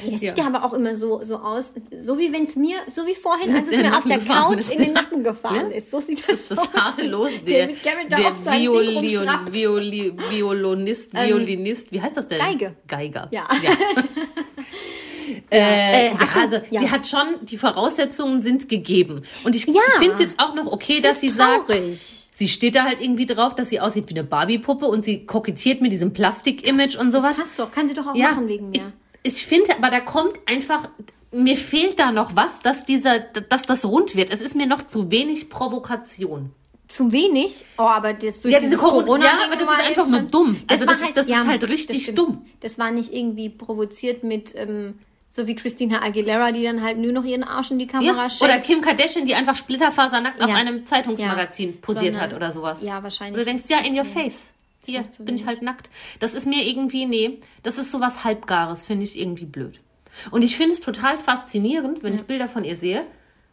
[0.04, 2.76] Ey, das sieht ja aber auch immer so, so aus, so wie wenn es mir,
[2.86, 4.70] so wie vorhin, als es der mir auf der Couch ist.
[4.70, 5.76] in den Nacken gefahren Ja.
[5.76, 5.90] ist.
[5.90, 6.72] So sieht das, das aus.
[6.72, 8.70] harte Los, der, David Garrett der seinem Ding
[9.02, 9.18] Violi.
[9.50, 12.38] Violi Violinist, Violinist, wie heißt das denn?
[12.38, 12.76] Geige.
[12.86, 13.28] Geiger.
[13.32, 13.42] Ja.
[15.50, 15.58] ja.
[15.58, 16.80] Äh, Äh, ja, so, also ja.
[16.80, 19.22] sie hat schon, die Voraussetzungen sind gegeben.
[19.44, 19.80] Und ich Ja.
[19.98, 22.28] finde es jetzt auch noch okay, dass sie sagt, Traurig.
[22.34, 25.80] sie steht da halt irgendwie drauf, dass sie aussieht wie eine Barbie-Puppe und sie kokettiert
[25.80, 27.36] mit diesem Plastik-Image und sowas.
[27.36, 28.92] Passt doch, kann sie doch auch ja, machen wegen ich, mir.
[29.22, 30.88] ich finde, aber da kommt einfach,
[31.32, 34.30] mir fehlt da noch was, dass dieser, dass das rund wird.
[34.30, 36.52] Es ist mir noch zu wenig Provokation.
[36.86, 37.66] Zu wenig?
[37.76, 40.62] Oh, aber jetzt durch Ja, diese Corona- ja, aber das ist einfach nur dumm.
[40.68, 42.18] Also das ist- das ist halt richtig stimmt.
[42.18, 42.46] dumm.
[42.60, 44.94] Das war nicht irgendwie provoziert mit, ähm,
[45.30, 48.30] so wie Christina Aguilera, die dann halt nur noch ihren Arsch in die Kamera Ja,
[48.30, 48.42] schickt.
[48.42, 50.56] oder Kim Kardashian, die einfach splitterfasernackt auf Ja.
[50.56, 51.76] einem Zeitungsmagazin Ja.
[51.82, 52.82] posiert Sondern- hat oder sowas.
[52.82, 53.34] Ja, wahrscheinlich.
[53.38, 54.50] Und du denkst, ja, in your face.
[54.86, 55.90] Hier bin ich halt nackt.
[56.18, 59.80] Das ist mir irgendwie, nee, das ist sowas Halbgares, finde ich irgendwie blöd.
[60.30, 63.04] Und ich finde es total faszinierend, wenn ich Bilder von ihr sehe,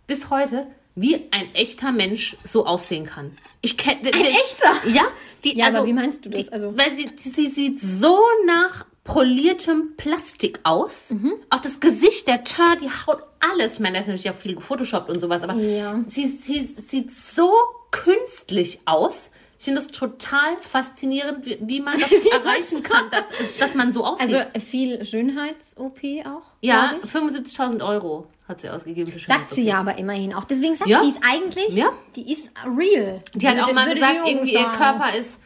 [0.08, 3.32] bis heute, wie ein echter Mensch so aussehen kann.
[3.62, 4.90] Ich kenne ein echter?
[4.94, 5.04] Ja,
[5.44, 6.46] die, Ja, also, aber wie meinst du das?
[6.48, 11.12] Die, Also- weil sie, sie sieht so nach poliertem Plastik aus.
[11.12, 11.34] Mhm.
[11.50, 13.20] Auch das Gesicht, der Teint, die Haut,
[13.54, 13.76] alles.
[13.76, 16.04] Ich meine, da ist natürlich auch viel gefotoshoppt und sowas, aber Ja.
[16.08, 17.50] sie, sie sieht so
[17.92, 19.30] künstlich aus.
[19.58, 24.04] Ich finde es total faszinierend, wie, wie man das erreichen kann, dass, dass man so
[24.06, 24.34] aussieht.
[24.54, 26.44] Also viel Schönheits-OP auch?
[26.62, 27.38] ja, glaub ich.
[27.38, 29.12] 75.000 Euro hat sie ausgegeben.
[29.14, 30.44] Für Sagt sie ja aber immerhin auch.
[30.44, 31.02] Deswegen sagt Ja.
[31.02, 31.92] die ist eigentlich, Ja.
[32.16, 33.22] die ist real.
[33.34, 34.78] Die hat auch mal gesagt, die irgendwie Jungs ihr sagen.
[34.78, 35.40] Körper ist,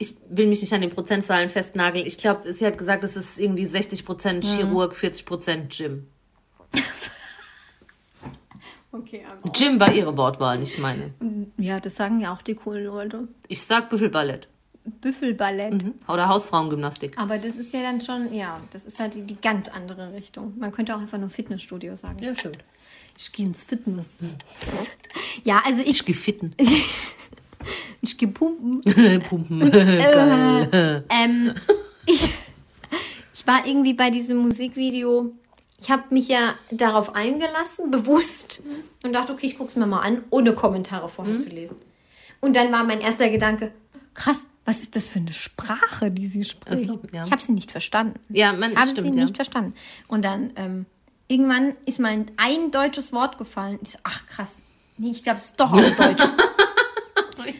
[0.00, 2.06] ich will mich nicht an den Prozentzahlen festnageln.
[2.06, 6.06] Ich glaube, sie hat gesagt, es ist irgendwie 60% Chirurg, 40% Gym.
[8.92, 11.14] Okay, aber Gym war ihre Wortwahl, nicht meine.
[11.58, 13.28] ja, das sagen ja auch die coolen Leute.
[13.46, 14.48] Ich sag Büffelballett
[15.00, 15.84] Büffelballett.
[16.08, 17.16] oder Hausfrauengymnastik.
[17.16, 20.58] Aber das ist ja dann schon, ja, das ist halt die, die ganz andere Richtung.
[20.58, 22.18] Man könnte auch einfach nur Fitnessstudio sagen.
[22.18, 22.58] Ja, stimmt.
[23.16, 24.18] Ich gehe ins Fitness.
[25.44, 26.54] Ja, also ich, Ich gefitten.
[28.00, 28.80] ich gehe pumpen.
[29.28, 29.72] Pumpen.
[31.10, 31.54] Ähm,
[32.06, 32.28] ich,
[33.34, 35.32] ich war irgendwie bei diesem Musikvideo.
[35.78, 38.62] Ich habe mich ja darauf eingelassen, bewusst,
[39.02, 41.76] und dachte, okay, ich gucke es mir mal an, ohne Kommentare vorher zu lesen.
[42.40, 43.72] Und dann war mein erster Gedanke,
[44.14, 46.86] krass, was ist das für eine Sprache, die sie spricht?
[46.86, 47.24] So, ja.
[47.24, 48.20] Ich habe sie nicht verstanden.
[48.28, 49.24] Ja, man, habe stimmt, sie ja.
[49.24, 49.74] nicht verstanden.
[50.06, 50.86] Und dann ähm,
[51.28, 53.78] irgendwann ist mal ein, ein deutsches Wort gefallen.
[53.82, 54.62] Ich so, ach krass,
[54.98, 56.22] nee, ich glaube, es ist doch auf Deutsch.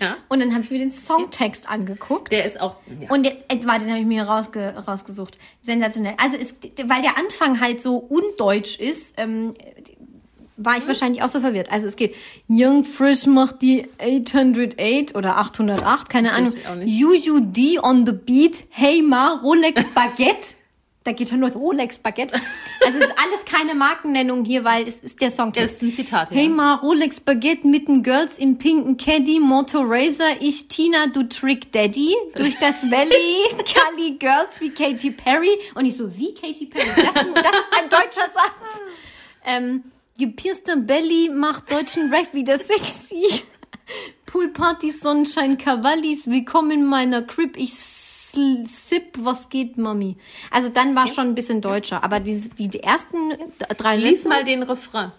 [0.01, 0.17] ja.
[0.29, 2.33] Und dann habe ich mir den Songtext angeguckt.
[2.33, 3.11] Der ist auch, ja.
[3.11, 5.39] Und der, äh, warte, den habe ich mir rausge, rausgesucht.
[5.63, 6.15] Sensationell.
[6.19, 9.55] Also es, weil der Anfang halt so undeutsch ist, ähm,
[10.57, 11.73] war ich wahrscheinlich auch so verwirrt.
[11.73, 12.15] Also es geht,
[12.49, 16.53] Young Frisch macht die 808 oder 808, keine Ahnung.
[16.69, 20.55] UUD on the beat, Hey Ma, Rolex Baguette.
[21.11, 22.41] Da geht schon nur das Rolex Baguette.
[22.87, 25.65] Also es ist alles keine Markennennung hier, weil es ist der Songtext.
[25.65, 26.37] Das ist ein Zitat, ja.
[26.37, 31.73] Hey Ma, Rolex Baguette mitten Girls im pinken Caddy, Moto Razor, ich Tina, du Trick
[31.73, 33.41] Daddy, durch das Valley,
[33.75, 35.51] Kali Girls wie Katy Perry.
[35.75, 36.87] Und ich so, wie Katy Perry?
[36.95, 38.81] Das, das ist ein deutscher Satz.
[39.45, 39.83] Ähm,
[40.17, 43.43] gepierster Belly macht deutschen Rap wieder sexy.
[44.27, 47.75] Poolparty, Sonnenschein, Cavallis, willkommen in meiner Crib, ich
[48.67, 50.17] sip, was geht, Mami?
[50.51, 53.17] Also dann war schon ein bisschen deutscher, aber die, die, die ersten
[53.77, 54.29] drei Lies Sätze...
[54.29, 55.13] mal den Refrain.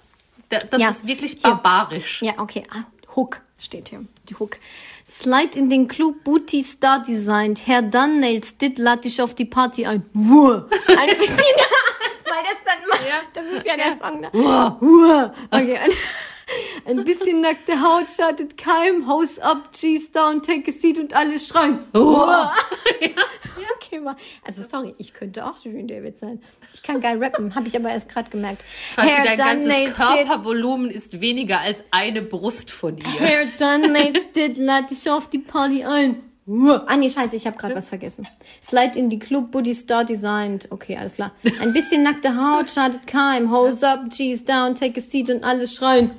[0.50, 0.89] Da- Das Ja.
[0.89, 1.41] ist wirklich Hier.
[1.41, 2.21] barbarisch.
[2.21, 2.63] Ja, okay.
[2.74, 2.84] Ah,
[3.15, 4.06] Hook steht hier.
[4.30, 4.58] Die Hook.
[5.10, 7.65] Slide in den Club, Booty Star designed.
[7.67, 10.06] Herr Dunnails, dit lad dich auf die Party ein.
[10.13, 10.52] Wuh.
[10.88, 11.38] Ein bisschen.
[12.26, 13.00] Weil das dann mal,
[13.34, 14.21] das ist ja der Song.
[14.21, 14.30] Ne?
[14.32, 14.88] Wuh.
[14.88, 15.30] Wuh.
[15.52, 15.78] Okay.
[16.86, 19.08] Ein bisschen nackte Haut schadet keinem.
[19.08, 21.80] Haus up, G's down, take a seat und alle schreien.
[21.94, 22.52] ja.
[23.76, 24.16] okay, mal.
[24.46, 26.42] Also sorry, ich könnte auch Shirin David sein.
[26.74, 28.66] Ich kann geil rappen, habe ich aber erst gerade gemerkt.
[28.96, 30.08] Quasi dein done, ganzes nails, did.
[30.08, 33.08] Körpervolumen ist weniger als eine Brust von dir.
[33.08, 36.31] Hair done, nails did, lad dich auf die Party ein.
[36.88, 38.28] Ah nee, scheiße, ich habe gerade was vergessen.
[38.64, 40.68] Slide in die Club, Booty Star designed.
[40.70, 41.32] Okay, alles klar.
[41.62, 43.52] Ein bisschen nackte Haut schadet keinem.
[43.52, 46.12] Hose up, G's down, take a seat und alle schreien.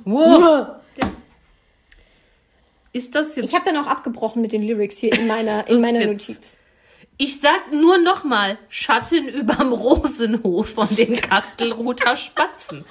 [2.93, 3.47] Ist das jetzt...
[3.47, 6.59] Ich habe dann auch abgebrochen mit den Lyrics hier in meiner, in meiner Notiz.
[7.17, 12.85] Ich sag nur noch mal Schatten überm Rosenhof von den Kastelruther Spatzen.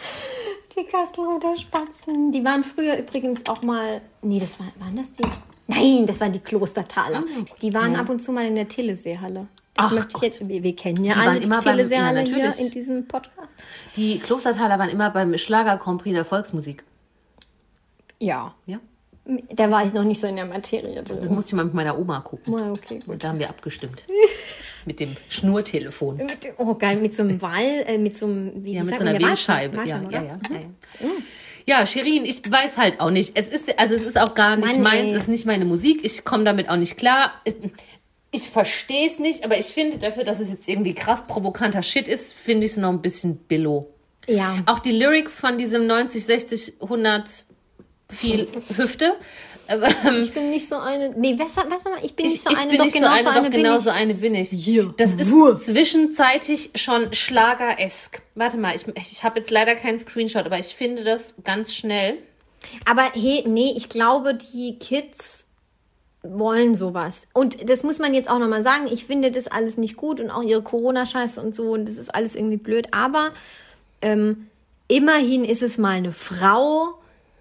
[0.76, 2.32] Die Kastelruther Spatzen.
[2.32, 4.00] Die waren früher übrigens auch mal.
[4.22, 5.24] Nee, das war, waren das die?
[5.66, 7.22] Nein, das waren die Klostertaler.
[7.60, 9.46] Die waren ab und zu mal in der Teleseehalle.
[9.74, 12.20] Das Ach möchte ich jetzt, wir, wir kennen ja Die alle die immer beim- Teleseehalle
[12.20, 12.66] ja, hier natürlich.
[12.66, 13.52] in diesem Podcast.
[13.96, 16.84] Die Klostertaler waren immer beim Schlager Grand Prix der Volksmusik.
[18.18, 18.54] Ja.
[18.66, 18.80] Ja?
[19.54, 21.32] Da war ich noch nicht so in der Materie Das drin.
[21.34, 22.54] musste ich mal mit meiner Oma gucken.
[22.60, 22.98] Ah, okay.
[23.06, 24.04] Und da haben wir abgestimmt.
[24.84, 26.16] mit dem Schnurtelefon.
[26.16, 28.98] Mit, dem- oh, geil, mit so einem Wall, äh, mit so einem, wie Ja, mit
[28.98, 29.76] so einer Wählscheibe.
[29.76, 31.08] Ja, ja, ja, ja, ja.
[31.66, 33.32] Ja, Shirin, ich weiß halt auch nicht.
[33.34, 36.00] Es ist, also es ist auch gar nicht Mann, meins, es ist nicht meine Musik.
[36.04, 37.32] Ich komme damit auch nicht klar.
[37.44, 37.54] Ich,
[38.30, 42.08] ich verstehe es nicht, aber ich finde dafür, dass es jetzt irgendwie krass provokanter Shit
[42.08, 43.88] ist, finde ich es noch ein bisschen billow.
[44.28, 44.56] Ja.
[44.66, 47.44] Auch die Lyrics von diesem 90, 60, 100
[48.08, 49.14] viel Hüfte.
[49.68, 51.10] Ähm, Ich bin nicht so eine.
[51.10, 52.00] Nee, was, was nochmal?
[52.02, 53.40] Ich bin nicht ich, so ich eine, bin doch nicht so genau eine, so eine
[53.42, 53.82] doch bin genau ich.
[53.82, 54.48] so eine bin ich.
[54.50, 54.94] Hier.
[54.96, 55.54] Das ist Wuh.
[55.54, 58.22] zwischenzeitlich schon Schlager-esk.
[58.34, 62.18] Warte mal, ich, ich habe jetzt leider keinen Screenshot, aber ich finde das ganz schnell.
[62.84, 65.48] Aber hey, nee, ich glaube, die Kids
[66.22, 67.26] wollen sowas.
[67.34, 68.86] Und das muss man jetzt auch nochmal sagen.
[68.92, 72.14] Ich finde das alles nicht gut und auch ihre Corona-Scheiße und so und das ist
[72.14, 72.88] alles irgendwie blöd.
[72.92, 73.32] Aber
[74.00, 74.46] ähm,
[74.86, 76.94] immerhin ist es mal eine Frau,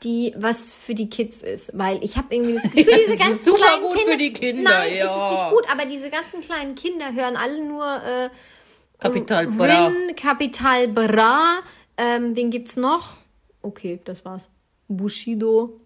[0.03, 1.71] die was für die Kids ist.
[1.77, 4.11] Weil ich habe irgendwie das Gefühl, Ja, diese das ist ganzen super kleinen gut Kinder.
[4.11, 5.05] für die Kinder, Nein, ja.
[5.05, 8.29] ist es nicht gut, aber diese ganzen kleinen Kinder hören alle nur äh,
[8.99, 9.87] Kapital Bra.
[9.87, 11.59] Rin, Capital Bra.
[11.97, 13.17] Ähm, wen gibt's noch?
[13.61, 14.49] Okay, das war's.
[14.87, 15.79] Bushido.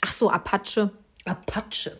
[0.00, 0.90] Ach so, Apache.
[1.24, 1.98] Apache.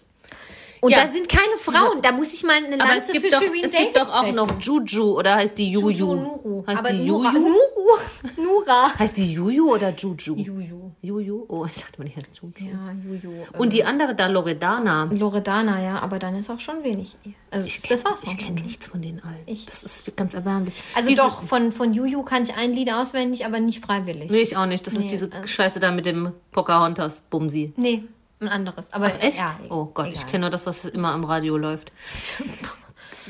[0.85, 1.05] Und Ja.
[1.05, 2.03] da sind keine Frauen.
[2.03, 4.33] Da muss ich mal eine Lanze gibt, für doch, Shirin es David gibt doch auch
[4.33, 5.91] noch Juju oder heißt die Juju?
[5.91, 6.67] Juju Nuru.
[6.67, 7.39] Heißt Aber die Nura, Juju?
[7.39, 7.99] Nuru.
[8.37, 8.99] Nura.
[8.99, 10.35] Heißt die Juju oder Juju?
[10.35, 10.91] Juju.
[11.01, 11.45] Juju?
[11.47, 12.53] Oh, ich dachte mal, die heißt Juju.
[12.73, 13.31] Ja, Juju.
[13.59, 15.05] Und die andere da, Loredana.
[15.13, 17.17] Loredana, ja, aber dann ist auch schon wenig.
[17.53, 19.37] Also das war's Ich kenne nichts von den allen.
[19.47, 20.75] Ich- das ist ganz erbärmlich.
[20.97, 24.33] Also Diese- doch, von, von Juju kann ich ein Lied auswendig, aber nicht freiwillig.
[24.33, 24.85] Nee, ich auch nicht.
[24.85, 25.47] Das ist Nee, diese äh.
[25.47, 27.73] Scheiße da mit dem Pocahontas-Bumsi.
[27.77, 28.03] Nee,
[28.43, 28.93] ein anderes.
[28.93, 29.39] Aber Echt?
[29.39, 30.27] Ja, oh Gott, ich egal.
[30.31, 31.93] kenne nur das, was immer am Radio läuft.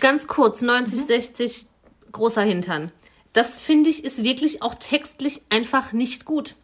[0.00, 1.06] Ganz kurz, 90, Mhm.
[1.06, 1.66] 60,
[2.12, 2.90] großer Hintern.
[3.32, 6.56] Das finde ich ist wirklich auch textlich einfach nicht gut.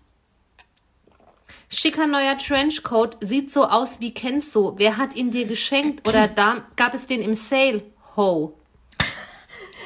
[1.70, 4.74] Schicker neuer Trenchcoat sieht so aus wie Kenzo.
[4.78, 7.82] Wer hat ihn dir geschenkt oder da gab es den im Sale?
[8.16, 8.54] Ho.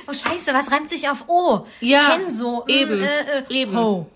[0.08, 1.66] Oh scheiße, was reimt sich auf O?
[1.80, 2.64] Ja, Kenzo.
[2.66, 3.76] mm, eben, Äh, äh, eben.
[3.76, 4.06] Ho.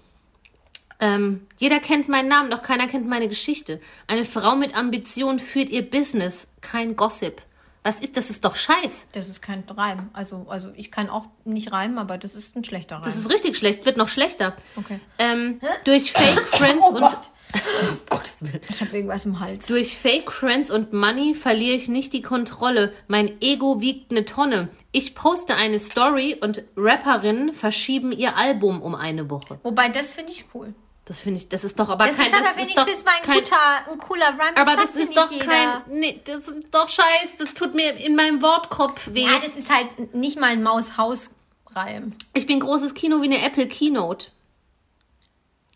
[0.99, 3.81] Ähm, jeder kennt meinen Namen, doch keiner kennt meine Geschichte.
[4.07, 7.43] Eine Frau mit Ambition führt ihr Business, kein Gossip.
[7.83, 9.07] Was ist, das ist doch Scheiß.
[9.13, 10.09] Das ist kein Reim.
[10.13, 13.05] Also, also ich kann auch nicht reimen, aber das ist ein schlechter Reim.
[13.05, 14.57] Das ist richtig schlecht, wird noch schlechter.
[14.75, 14.99] Okay.
[15.19, 17.19] Ähm, durch Fake Friends Oh und Gott.
[17.89, 18.61] Um Gottes Willen.
[18.69, 19.67] ich habe irgendwas im Hals.
[19.67, 22.93] durch Fake Friends und Money verliere ich nicht die Kontrolle.
[23.07, 24.69] Mein Ego wiegt eine Tonne.
[24.91, 29.61] Ich poste eine Story und Rapperinnen verschieben ihr Album um eine Woche.
[29.63, 30.75] Wobei, das finde ich cool.
[31.09, 32.27] Das finde ich, das ist doch aber Das kein.
[32.27, 34.57] ist aber das wenigstens doch mal ein, kein, guter, ein cooler Rhyme.
[34.57, 35.45] Aber sagt das ist doch jeder.
[35.47, 35.83] kein.
[35.89, 37.37] Nee, das ist doch scheiß.
[37.39, 39.23] Das tut mir in meinem Wortkopf weh.
[39.25, 42.13] Ja, das ist halt nicht mal ein Maus-Haus-Reim.
[42.35, 44.33] Ich bin großes Kino wie eine Apple Keynote.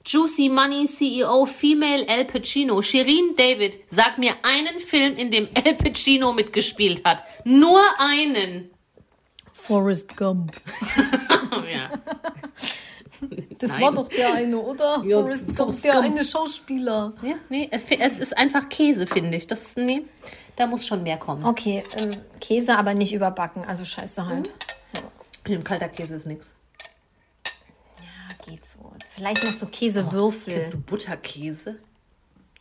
[0.04, 2.82] Juicy Money CEO Female Al Pacino.
[2.82, 7.22] Shirin David, sag mir einen Film, in dem Al Pacino mitgespielt hat.
[7.44, 8.70] Nur einen.
[9.52, 10.52] Forrest Gump.
[11.72, 11.90] Ja.
[13.59, 13.80] Das Nein.
[13.83, 15.02] war doch der eine, oder?
[15.04, 16.04] Ja, Forrest Forrest der Gump.
[16.06, 17.12] eine Schauspieler.
[17.22, 19.46] ja, nee, es, es ist einfach Käse, finde ich.
[19.46, 20.02] Das, nee,
[20.56, 21.44] da muss schon mehr kommen.
[21.44, 23.64] Okay, ähm, Käse, aber nicht überbacken.
[23.64, 24.50] Also scheiße halt.
[25.44, 26.51] In dem kalter Käse ist nichts.
[27.99, 28.92] Ja, geht so.
[29.11, 30.55] Vielleicht noch so Käsewürfel.
[30.55, 31.76] Kennst du Butterkäse?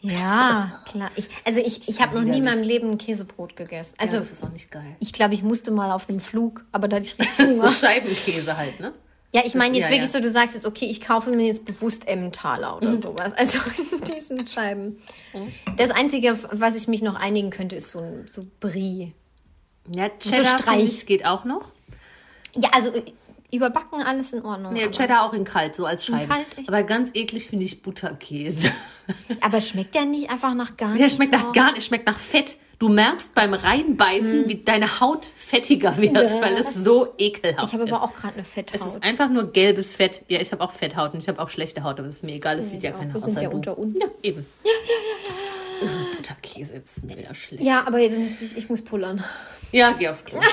[0.01, 1.11] Ja, klar.
[1.17, 3.95] Ich, also ich, ich habe noch nie in meinem Leben ein Käsebrot gegessen.
[3.97, 4.95] Also, Also das ist auch nicht geil.
[4.99, 7.59] ich glaube, ich musste mal auf einem Flug, aber da hatte ich richtig Hunger.
[7.59, 8.93] So Scheibenkäse halt, ne?
[9.31, 10.19] Ja, ich meine jetzt ja, wirklich ja.
[10.19, 13.31] so, du sagst jetzt, okay, ich kaufe mir jetzt bewusst Emmentaler oder sowas.
[13.33, 13.59] Also
[13.91, 14.99] in diesen Scheiben.
[15.77, 19.13] Das Einzige, was ich mich noch einigen könnte, ist so, ein- so Brie.
[19.93, 20.75] Ja, Cheddar Streich.
[20.79, 21.71] finde ich, geht auch noch.
[22.55, 22.91] Ja, also
[23.51, 24.75] Überbacken, alles in Ordnung.
[24.75, 26.27] Aber, Cheddar auch in kalt, so als Scheiben.
[26.29, 26.67] kalt, echt?
[26.67, 28.71] Aber ganz eklig finde ich Butterkäse.
[29.41, 31.01] aber schmeckt der nicht einfach nach gar nichts?
[31.01, 31.53] Der schmeckt nach auch?
[31.53, 32.57] gar nicht, schmeckt nach Fett.
[32.79, 36.41] Du merkst beim Reinbeißen, wie deine Haut fettiger wird, Ja.
[36.41, 37.91] weil es so ekelhaft Ich habe ist.
[37.93, 38.87] aber auch gerade eine es Fetthaut.
[38.95, 40.23] ist einfach nur gelbes Fett.
[40.29, 42.35] Ja, ich habe auch Fetthaut und ich habe auch schlechte Haut, aber das ist mir
[42.35, 42.99] egal, das sieht ja auch.
[42.99, 43.55] keiner Wir sind ja du.
[43.57, 43.99] unter uns.
[44.01, 44.45] Ja, eben.
[44.63, 46.15] Ja, ja, ja, ja.
[46.15, 47.63] Butterkäse jetzt ist mir wieder schlecht.
[47.63, 49.21] Ja, aber jetzt muss ich, ich muss pullern.
[49.73, 50.39] Ja, geh aufs Klo.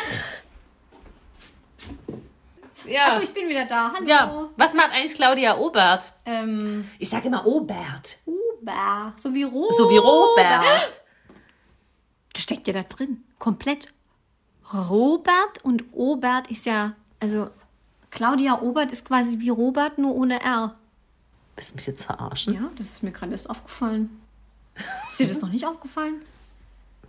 [2.88, 3.06] ja.
[3.06, 3.92] Achso, ich bin wieder da.
[3.94, 4.06] Hallo.
[4.08, 6.12] ja, was macht eigentlich Claudia Obert?
[6.24, 8.18] Ähm, Ich sage immer Obert.
[8.26, 9.18] Robert.
[9.20, 9.76] So wie Robert.
[9.76, 10.64] So wie Robert.
[12.36, 13.24] Das steckt ja da drin.
[13.38, 13.88] Komplett.
[14.74, 17.48] Robert und Obert ist ja, also
[18.10, 20.74] Claudia Obert ist quasi wie Robert, nur ohne R.
[21.54, 22.52] Willst du mich jetzt verarschen?
[22.54, 24.20] Ja, das ist mir gerade erst aufgefallen.
[25.10, 26.20] Ist dir das noch nicht aufgefallen?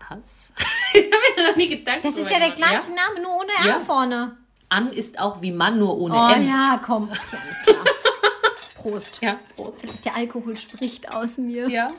[0.07, 0.17] Was?
[0.93, 3.67] ich habe mir noch nie Gedanken Das ist ja der gleiche Name, nur ohne R
[3.67, 3.79] Ja.
[3.79, 4.37] vorne.
[4.69, 6.47] An ist auch wie Mann, nur ohne Oh M.
[6.47, 7.09] ja, komm.
[7.27, 7.85] Okay, alles klar.
[8.75, 9.21] Prost.
[9.21, 9.79] Ja, Prost.
[9.81, 11.67] Vielleicht der Alkohol spricht aus mir.
[11.67, 11.91] Ja.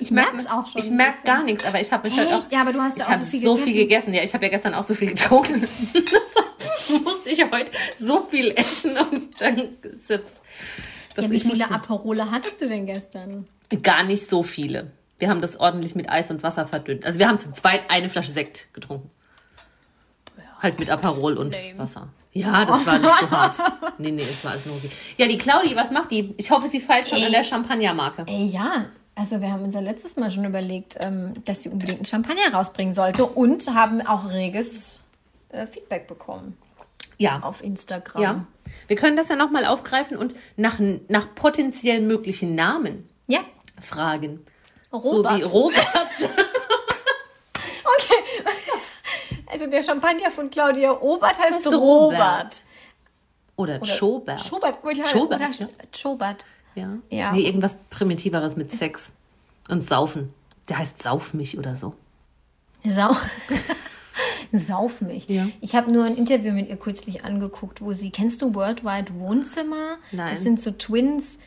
[0.00, 0.82] Ich merke es auch schon.
[0.82, 2.50] Ich merke gar nichts, aber ich habe mich halt auch.
[2.50, 3.64] Ja, aber du hast ja auch so viel so gegessen.
[3.64, 4.14] viel gegessen.
[4.14, 5.60] Ja, ich habe ja gestern auch so viel getrunken.
[5.94, 9.76] Deshalb musste ich heute so viel essen und dann.
[9.82, 13.48] Das Ja, wie viele Aperole hattest du denn gestern?
[13.82, 14.92] Gar nicht so viele.
[15.18, 17.04] Wir haben das ordentlich mit Eis und Wasser verdünnt.
[17.04, 19.10] Also wir haben zu zweit eine Flasche Sekt getrunken.
[20.62, 22.08] Halt mit Aperol und Wasser.
[22.32, 23.56] Ja, das war nicht so hart.
[23.98, 24.90] Nee, nee, es war alles nur okay.
[25.16, 26.34] Ja, die Claudi, was macht die?
[26.36, 27.26] Ich hoffe, sie feilt schon Ey.
[27.26, 28.24] an der Champagnermarke.
[28.26, 28.86] Ey, ja.
[29.18, 32.54] Also wir haben uns ja letztes Mal schon überlegt, ähm, dass sie unbedingt einen Champagner
[32.54, 35.00] rausbringen sollte und haben auch reges
[35.48, 36.56] äh, Feedback bekommen
[37.18, 37.40] Ja.
[37.42, 38.22] auf Instagram.
[38.22, 38.44] Ja.
[38.86, 43.40] Wir können das ja nochmal aufgreifen und nach, nach potenziell möglichen Namen Ja.
[43.80, 44.46] fragen.
[44.92, 45.12] Robert.
[45.12, 45.82] So wie Robert.
[49.50, 51.80] Also der Champagner von Claudia Obert heißt Heißt Robert.
[52.20, 52.62] Robert.
[53.56, 54.40] Oder Schobert.
[54.40, 54.84] Schobert.
[54.84, 55.68] Oder, Schobert, oder.
[55.96, 56.44] Schobert.
[56.78, 56.98] Ja.
[57.10, 57.32] Ja.
[57.32, 59.12] Nee, irgendwas Primitiveres mit Sex.
[59.68, 60.32] Und Saufen.
[60.68, 61.94] Der heißt Sauf mich oder so.
[62.86, 63.10] Sau.
[64.52, 65.28] Sauf mich.
[65.28, 65.46] Ja.
[65.60, 69.96] Ich habe nur ein Interview mit ihr kürzlich angeguckt, wo sie, kennst du Worldwide Wohnzimmer?
[70.10, 70.30] Nein.
[70.30, 71.38] Das sind so Twins,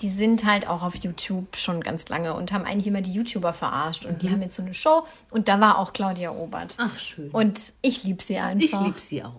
[0.00, 3.52] die sind halt auch auf YouTube schon ganz lange und haben eigentlich immer die YouTuber
[3.54, 4.04] verarscht.
[4.04, 4.32] Und die Mhm.
[4.32, 6.76] haben jetzt so eine Show und da war auch Claudia Obert.
[6.78, 7.30] Ach, schön.
[7.30, 8.62] Und ich liebe sie einfach.
[8.64, 9.34] ich liebe sie auch.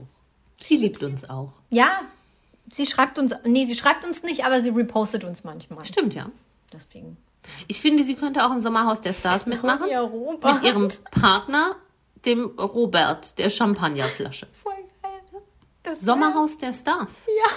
[0.60, 1.52] Sie liebt uns auch.
[1.70, 2.00] Ja,
[2.74, 5.86] sie schreibt uns, nee, sie schreibt uns nicht, aber sie repostet uns manchmal.
[5.86, 6.30] Stimmt, ja.
[6.72, 7.18] Deswegen.
[7.68, 9.80] Ich finde, sie könnte auch im Sommerhaus der Stars mitmachen.
[9.80, 10.56] Claudia Robert.
[10.56, 11.76] Mit ihrem Partner,
[12.26, 14.48] dem Robert, der Champagnerflasche.
[14.64, 15.12] Voll geil.
[15.34, 15.40] ne?
[15.84, 17.12] Das Sommerhaus der Stars.
[17.28, 17.52] Ja.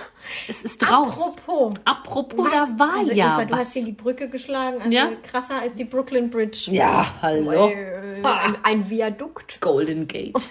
[0.49, 1.17] Es ist raus.
[1.17, 1.75] Apropos.
[1.85, 2.77] Apropos, Was?
[2.77, 3.61] da war also ja Eva, du was.
[3.61, 5.11] hast hier die Brücke geschlagen, also Ja.
[5.23, 6.69] krasser als die Brooklyn Bridge.
[6.73, 7.69] ja, hallo.
[7.69, 9.61] Äh, ein, ein Viadukt.
[9.61, 10.35] Golden Gate.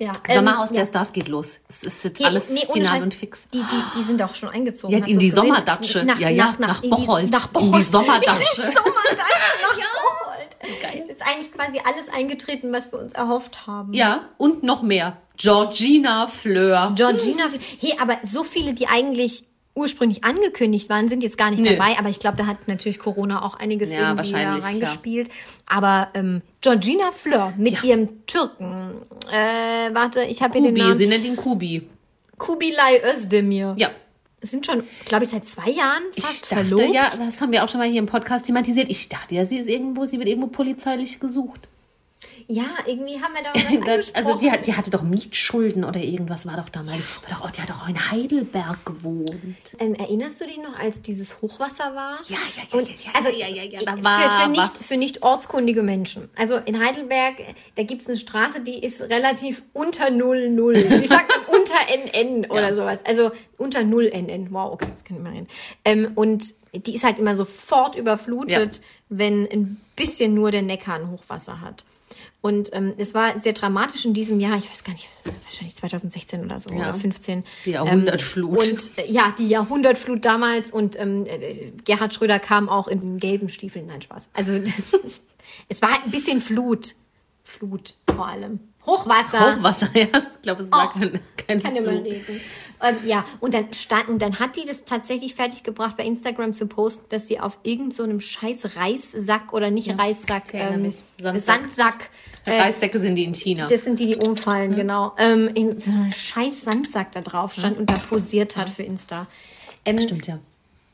[0.00, 0.12] Ja.
[0.34, 0.88] Sommerhaus ähm, der ja.
[0.88, 1.60] Stars geht los.
[1.68, 3.40] Es ist jetzt alles nee, final Scheiß, und fix.
[3.52, 4.98] Die, die, die sind doch schon eingezogen.
[4.98, 5.30] Ja, in die?
[5.30, 6.04] Sommerdatsche.
[6.04, 7.30] Nach, Ja, ja, nach, nach, nach in die- Bocholt.
[7.30, 7.84] Nach In die Bocholt.
[7.84, 8.30] Sommerdatsche.
[8.62, 10.82] In die Sommerdatsche nach Bocholt.
[10.82, 11.02] Geil.
[11.04, 13.92] Es ist eigentlich quasi alles eingetreten, was wir uns erhofft haben.
[13.92, 15.18] Ja, und noch mehr.
[15.36, 16.92] Georgina Fleur.
[16.96, 17.48] Georgina,
[17.78, 19.44] hey, aber so viele, die eigentlich
[19.74, 21.70] ursprünglich angekündigt waren, sind jetzt gar nicht Nö.
[21.76, 21.98] dabei.
[21.98, 25.30] Aber ich glaube, da hat natürlich Corona auch einiges Ja, irgendwie reingespielt.
[25.66, 27.90] Aber ähm, Georgina Fleur mit Ja.
[27.90, 28.94] ihrem Türken,
[29.30, 30.98] äh, warte, ich habe hier den Kubi, Namen.
[30.98, 31.88] sie nennt ihn Kubi.
[32.38, 33.74] Kubilay Özdemir.
[33.78, 33.90] Ja.
[34.42, 36.94] Sind schon, glaube ich, seit zwei Jahren fast Ich dachte, verlobt.
[36.94, 38.88] ja, das haben wir auch schon mal hier im Podcast thematisiert.
[38.88, 41.68] Ich dachte ja, sie ist irgendwo, sie wird irgendwo polizeilich gesucht.
[42.52, 43.52] Ja, irgendwie haben wir da
[43.98, 46.94] was also die, die hatte doch Mietschulden oder irgendwas war doch da mal.
[46.94, 46.98] War
[47.30, 49.30] doch, oh, die hat doch auch in Heidelberg gewohnt.
[49.78, 52.16] Ähm, erinnerst du dich noch, als dieses Hochwasser war?
[52.28, 54.60] Ja, ja, ja, Und, ja, ja, also, ja, ja, ja, da für, war für, nicht,
[54.62, 54.86] was.
[54.86, 56.28] für nicht ortskundige Menschen.
[56.36, 57.36] Also in Heidelberg,
[57.76, 60.74] da gibt es eine Straße, die ist relativ unter 00.
[61.02, 61.56] Wie sagt man?
[61.60, 62.74] unter NN oder Ja.
[62.74, 62.98] sowas.
[63.06, 64.48] Also unter 0 NN.
[64.50, 65.46] Wow, okay, das kann ich mal reden.
[65.84, 68.82] Ähm, und die ist halt immer sofort überflutet, Ja.
[69.08, 71.84] wenn ein bisschen nur der Neckar ein Hochwasser hat.
[72.42, 75.06] Und ähm, es war sehr dramatisch in diesem Jahr, ich weiß gar nicht,
[75.42, 76.76] wahrscheinlich 2016 oder so, Ja.
[76.90, 77.44] oder 15.
[77.66, 78.66] Die Jahrhundertflut.
[78.66, 83.18] Ähm, und äh, ja, die Jahrhundertflut damals und ähm, äh, Gerhard Schröder kam auch in
[83.18, 83.86] gelben Stiefeln.
[83.86, 84.30] Nein, Spaß.
[84.32, 84.54] Also
[85.68, 86.94] es war ein bisschen Flut.
[87.44, 88.60] Flut vor allem.
[88.90, 89.56] Hochwasser.
[89.56, 90.06] Hochwasser, ja.
[90.06, 92.40] Ich glaube, es war Oh, kein, kein Kann immer reden.
[92.82, 96.66] Ähm, ja, und dann stand, und dann hat die das tatsächlich fertiggebracht, bei Instagram zu
[96.66, 100.94] posten, dass sie auf irgendeinem so einem scheiß Reissack oder nicht Reissack, ich erinnere ähm.
[101.18, 101.60] Sandsack.
[101.60, 102.10] Sandsack.
[102.46, 103.68] äh, Reissäcke sind die in China.
[103.68, 105.12] das sind die, die umfallen, genau.
[105.18, 109.26] Ähm, in so einem scheiß Sandsack da drauf stand und da posiert hat für Insta.
[109.84, 110.38] Ähm, Stimmt, ja.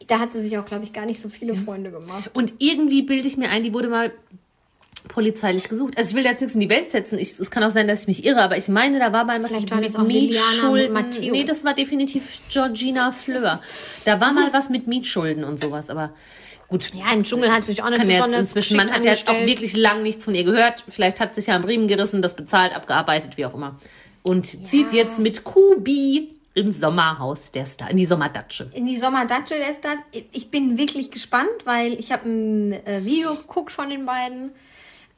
[0.09, 2.31] Da hat sie sich auch, glaube ich, gar nicht so viele Freunde gemacht.
[2.35, 4.13] Und irgendwie bilde ich mir ein, die wurde mal
[5.09, 5.97] polizeilich gesucht.
[5.97, 7.19] Also ich will jetzt nichts in die Welt setzen.
[7.19, 9.43] Ich, es kann auch sein, dass ich mich irre, aber ich meine, da war mal
[9.43, 11.33] was Vielleicht war mit das auch Liliana Mietschulden.
[11.33, 13.61] Nee, das war definitiv Georgina Fleur.
[14.05, 16.13] Da war mal was mit Mietschulden und sowas, aber
[16.69, 16.93] gut.
[16.95, 20.03] Ja, im Dschungel hat sich auch nicht besonders inzwischen, man hat ja auch wirklich lang
[20.03, 20.85] nichts von ihr gehört.
[20.89, 23.77] Vielleicht hat sich ja am Riemen gerissen, das bezahlt, abgearbeitet, wie auch immer.
[24.23, 28.71] Und zieht jetzt mit Kubi ins Sommerhaus der Star, in die Sommerdatsche.
[28.73, 29.99] in die Sommerdatsche ist das.
[30.33, 34.53] Ich bin wirklich gespannt, weil ich habe ein äh, Video geguckt von den beiden.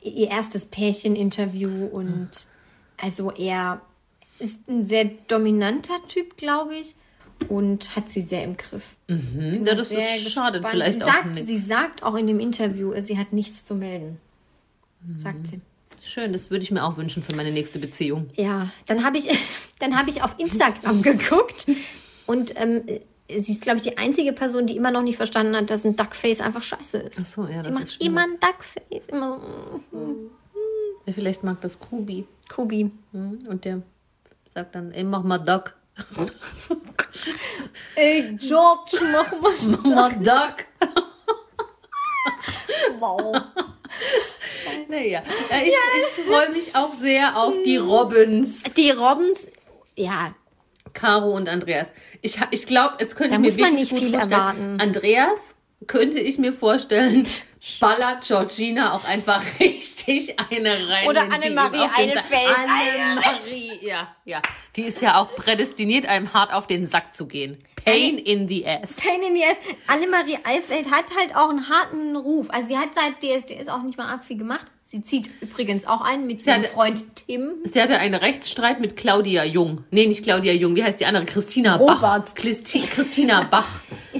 [0.01, 2.30] Ihr erstes Pärcheninterview und
[2.96, 3.80] also er
[4.38, 6.94] ist ein sehr dominanter Typ, glaube ich,
[7.49, 8.96] und hat sie sehr im Griff.
[9.07, 11.36] Bin Ja, das ist schade, vielleicht sie auch sagt.
[11.36, 14.18] Sie sagt auch in dem Interview, sie hat nichts zu melden.
[15.16, 15.61] Sagt sie.
[16.05, 18.30] Schön, das würde ich mir auch wünschen für meine nächste Beziehung.
[18.34, 19.28] Ja, dann habe ich,
[19.78, 21.66] dann habe ich auf Instagram geguckt
[22.26, 22.82] und ähm,
[23.29, 25.97] sie ist, glaube ich, die einzige Person, die immer noch nicht verstanden hat, dass ein
[25.97, 27.20] Duckface einfach scheiße ist.
[27.22, 28.07] Ach so, ja, sie das macht ist schwierig.
[28.09, 29.41] immer ein Duckface, immer
[29.91, 30.31] so, mm,
[31.07, 32.26] Ja, vielleicht mag das Kubi.
[32.49, 32.91] Kubi.
[33.12, 33.83] Hm, Und der
[34.53, 35.74] sagt dann, ey, mach mal Duck.
[37.97, 39.53] Ey, George, mach mal.
[39.68, 40.64] Mach mal Duck.
[43.01, 43.35] Wow.
[44.89, 45.22] Naja,
[45.64, 48.62] ich, ich freue mich auch sehr auf die Robins.
[48.74, 49.49] Die Robbins,
[49.97, 50.35] ja,
[50.93, 51.89] Caro und Andreas.
[52.22, 54.32] Ich, ich glaube, es könnte Da mir muss man wirklich nicht viel vorstellen.
[54.32, 54.80] erwarten.
[54.80, 55.55] Andreas
[55.87, 57.26] könnte ich mir vorstellen,
[57.81, 61.09] ballert Georgina auch einfach richtig eine rein.
[61.09, 61.79] Oder Annemarie.
[61.97, 62.57] Eilfeld.
[62.57, 64.43] Annemarie, ja, ja.
[64.76, 67.59] Die ist ja auch prädestiniert, einem hart auf den Sack zu gehen.
[67.85, 68.97] Pain in the ass.
[68.97, 69.57] Pain in the ass.
[69.87, 72.47] Annemarie Eilfeld hat halt auch einen harten Ruf.
[72.51, 74.66] Also sie hat seit DSDS auch nicht mal arg viel gemacht.
[74.85, 77.57] Sie zieht übrigens auch ein mit ihrem hatte- Freund Tim.
[77.64, 79.85] Sie hatte einen Rechtsstreit mit Claudia Jung.
[79.91, 80.76] Nee, nicht Claudia Jung.
[80.76, 81.24] Wie heißt die andere?
[81.26, 82.03] Christina Bach.
[82.03, 82.35] Robert.
[82.37, 83.68] Christi Christina Bach.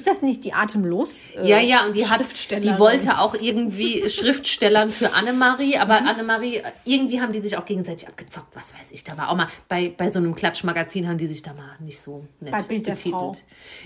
[0.09, 1.31] Das nicht die Atemlos?
[1.37, 6.09] äh, Ja, ja, und die hat, die wollte auch irgendwie Schriftstellern für Annemarie, aber Mhm.
[6.09, 9.05] Annemarie, irgendwie haben die sich auch gegenseitig abgezockt, was weiß ich.
[9.05, 12.01] Da war auch mal, bei, bei so einem Klatschmagazin haben die sich da mal nicht
[12.01, 13.35] so nett Bei Bild der Frau.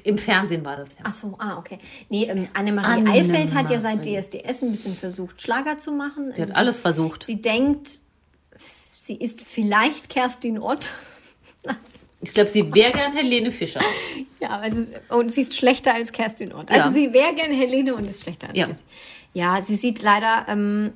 [0.04, 1.00] Im Fernsehen war das ja.
[1.04, 1.78] Ach so, ah, okay.
[2.08, 3.18] Nee, ähm, Annemarie Annemarie.
[3.20, 6.32] Eilfeld hat ja seit DSDS ein bisschen versucht, Schlager zu machen.
[6.34, 7.24] Sie hat Also alles versucht.
[7.26, 7.98] Sie denkt,
[8.94, 10.90] sie ist vielleicht Kerstin Ott.
[12.22, 13.80] Ich glaube, sie wäre gern Helene Fischer.
[14.40, 16.70] Ja, also, und sie ist schlechter als Kerstin Ott.
[16.70, 16.92] Also Ja.
[16.92, 18.66] sie wäre gern Helene und ist schlechter als Ja.
[18.66, 18.86] Kerstin.
[19.34, 20.92] Ja, sie sieht leider ähm,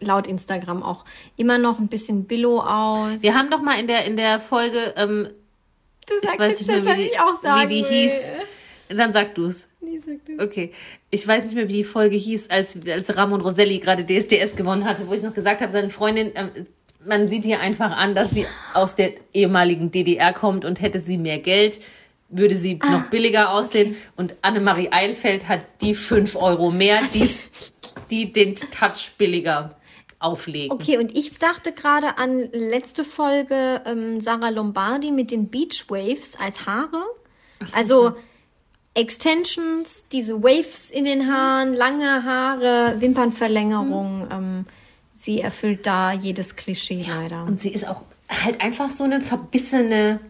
[0.00, 1.04] laut Instagram auch
[1.36, 3.22] immer noch ein bisschen billow aus.
[3.22, 5.28] Wir haben doch mal in der, in der Folge, ähm,
[6.08, 7.74] du ich sagst weiß jetzt nicht das, mehr, was wie die, ich auch sagen wie
[7.74, 7.90] die will.
[8.10, 8.30] hieß.
[8.96, 9.64] Dann sag du's.
[9.80, 10.42] Nee, sag du.
[10.42, 10.72] Okay.
[11.10, 14.84] Ich weiß nicht mehr, wie die Folge hieß, als, als Ramon Roselli gerade DSDS gewonnen
[14.86, 16.50] hatte, wo ich noch gesagt habe, seine Freundin, ähm,
[17.06, 21.18] man sieht hier einfach an, dass sie aus der ehemaligen DDR kommt und hätte sie
[21.18, 21.80] mehr Geld,
[22.28, 23.96] würde sie Ah, noch billiger aussehen.
[24.16, 27.28] Und Annemarie Eilfeld hat die 5 Euro mehr, die,
[28.10, 29.76] die den Touch billiger
[30.18, 30.72] auflegen.
[30.72, 36.36] Okay, und ich dachte gerade an letzte Folge ähm, Sarah Lombardi mit den Beach Waves
[36.38, 37.04] als Haare.
[37.72, 38.14] Also
[38.94, 44.28] Extensions, diese Waves in den Haaren, lange Haare, Wimpernverlängerung.
[44.30, 44.66] Ähm,
[45.22, 47.44] sie erfüllt da jedes Klischee leider.
[47.44, 50.20] Und sie ist auch halt einfach so eine verbissene.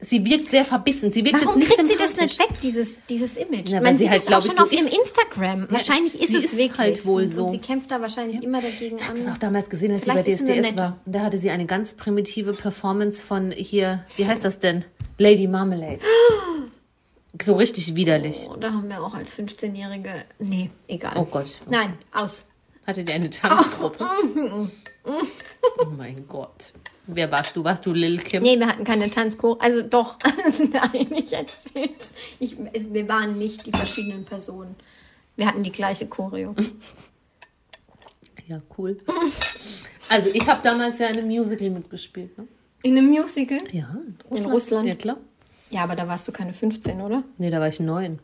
[0.00, 1.12] Sie wirkt sehr verbissen.
[1.12, 3.70] Sie wirkt Warum jetzt nicht kriegt sie das nicht weg, dieses, dieses Image?
[3.70, 4.86] Ja, Man sie sieht halt, das auch schon so auf ihrem.
[4.86, 5.66] Instagram.
[5.70, 7.44] wahrscheinlich sie ist es ist wirklich halt wohl so.
[7.44, 9.32] Und sie kämpft da wahrscheinlich immer dagegen Ich habe das an.
[9.32, 10.98] auch damals gesehen, als sie bei Vielleicht sie eine DSDS war.
[11.06, 14.84] Und da hatte sie eine ganz primitive Performance von hier, wie heißt das denn?
[15.16, 16.00] Lady Marmalade.
[17.42, 18.46] So richtig widerlich.
[18.50, 20.24] Oh, da haben wir auch als 15-Jährige.
[20.38, 21.14] Nee, egal.
[21.16, 21.60] Oh Gott.
[21.70, 22.46] Nein, aus.
[22.86, 24.06] Hatte die eine Tanzgruppe?
[25.04, 26.72] Oh mein Gott.
[27.06, 27.64] Wer warst du?
[27.64, 28.42] Warst du Lil Kim?
[28.42, 29.60] Nee, wir hatten keine Tanzchor.
[29.60, 30.16] Also doch.
[30.72, 32.12] Nein, ich erzähl's.
[32.38, 34.74] Ich, es, wir waren nicht die verschiedenen Personen.
[35.36, 36.54] Wir hatten die gleiche Choreo.
[38.46, 38.96] Ja, cool.
[40.08, 42.36] Also ich habe damals ja in einem Musical mitgespielt.
[42.38, 42.46] Ne?
[42.82, 43.58] In einem Musical?
[43.72, 43.88] Ja,
[44.30, 44.88] in Russland?
[44.88, 45.16] Ja, klar.
[45.70, 47.24] Ja, aber da warst du keine 15, oder?
[47.38, 48.20] Nee, da war ich neun.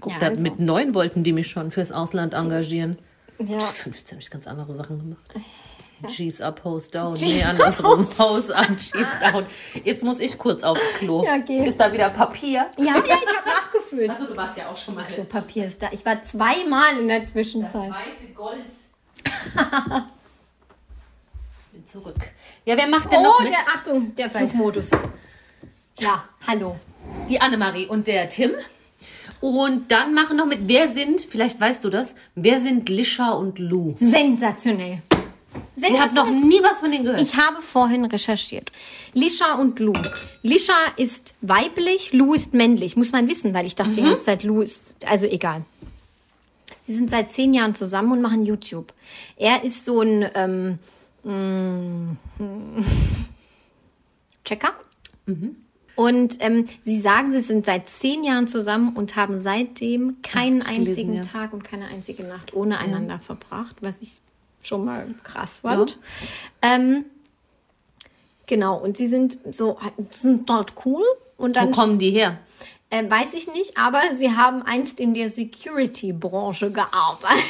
[0.00, 0.42] Guck, Ja, da, also.
[0.42, 2.98] Mit neun wollten die mich schon fürs Ausland engagieren.
[3.38, 3.58] Ja.
[3.60, 5.22] 15 habe ich ganz andere Sachen gemacht.
[6.08, 7.14] Cheese up, Hose down.
[7.14, 8.06] Nee, andersrum.
[8.18, 9.46] Hose up, Cheese down.
[9.82, 11.24] Jetzt muss ich kurz aufs Klo.
[11.24, 11.64] Ja, geh.
[11.66, 12.70] Ist da wieder Papier?
[12.76, 14.10] Ja, ja, ich habe nachgefüllt.
[14.10, 15.88] Also du warst ja auch schon mal Klopapier ist da.
[15.90, 17.90] Ich war zweimal in der Zwischenzeit.
[17.90, 18.64] weiße Gold.
[21.72, 22.16] Bin zurück.
[22.64, 23.52] Ja, wer macht denn Oh, noch mit?
[23.52, 24.90] der, Achtung, der Flugmodus.
[25.98, 26.76] Ja, hallo.
[27.28, 28.52] Die Annemarie und der Tim.
[29.40, 33.58] Und dann machen noch mit, wer sind, vielleicht weißt du das, wer sind Lisha und
[33.58, 33.94] Lou?
[33.98, 35.02] Sensationell.
[35.76, 37.20] Ich habe noch nie was von denen gehört.
[37.20, 38.72] Ich habe vorhin recherchiert.
[39.14, 39.92] Lisha und Lou.
[40.42, 42.96] Lisha ist weiblich, Lou ist männlich.
[42.96, 44.96] Muss man wissen, weil ich dachte die ganze Zeit, Lou ist.
[45.06, 45.64] Also egal.
[46.86, 48.92] Die sind seit zehn Jahren zusammen und machen YouTube.
[49.36, 50.78] Er ist so ein ähm,
[51.22, 52.16] mm,
[54.44, 54.72] Checker.
[55.98, 60.86] Und ähm, sie sagen, sie sind seit zehn Jahren zusammen und haben seitdem keinen gelesen,
[60.86, 61.22] einzigen ja.
[61.22, 64.20] Tag und keine einzige Nacht ohne einander verbracht, was ich
[64.62, 65.98] schon mal krass fand.
[66.62, 67.04] Ähm,
[68.46, 69.76] genau, und sie sind so,
[70.10, 71.02] sind dort cool.
[71.36, 72.38] Und Wo dann kommen die her?
[72.90, 77.44] äh, weiß ich nicht, aber sie haben einst in der Security-Branche gearbeitet.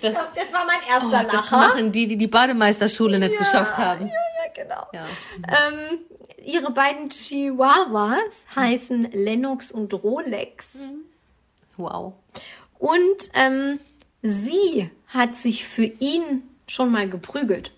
[0.00, 1.56] Das, Das war mein erster oh, das Lacher.
[1.58, 4.06] machen die, die die Bademeisterschule nicht geschafft haben.
[4.06, 4.12] Ja,
[4.62, 4.86] genau.
[4.92, 5.06] Ja.
[5.48, 5.98] Ähm,
[6.44, 10.76] ihre beiden Chihuahuas heißen Lennox und Rolex.
[11.76, 12.14] Wow.
[12.78, 13.80] Und ähm,
[14.22, 17.72] sie hat sich für ihn schon mal geprügelt.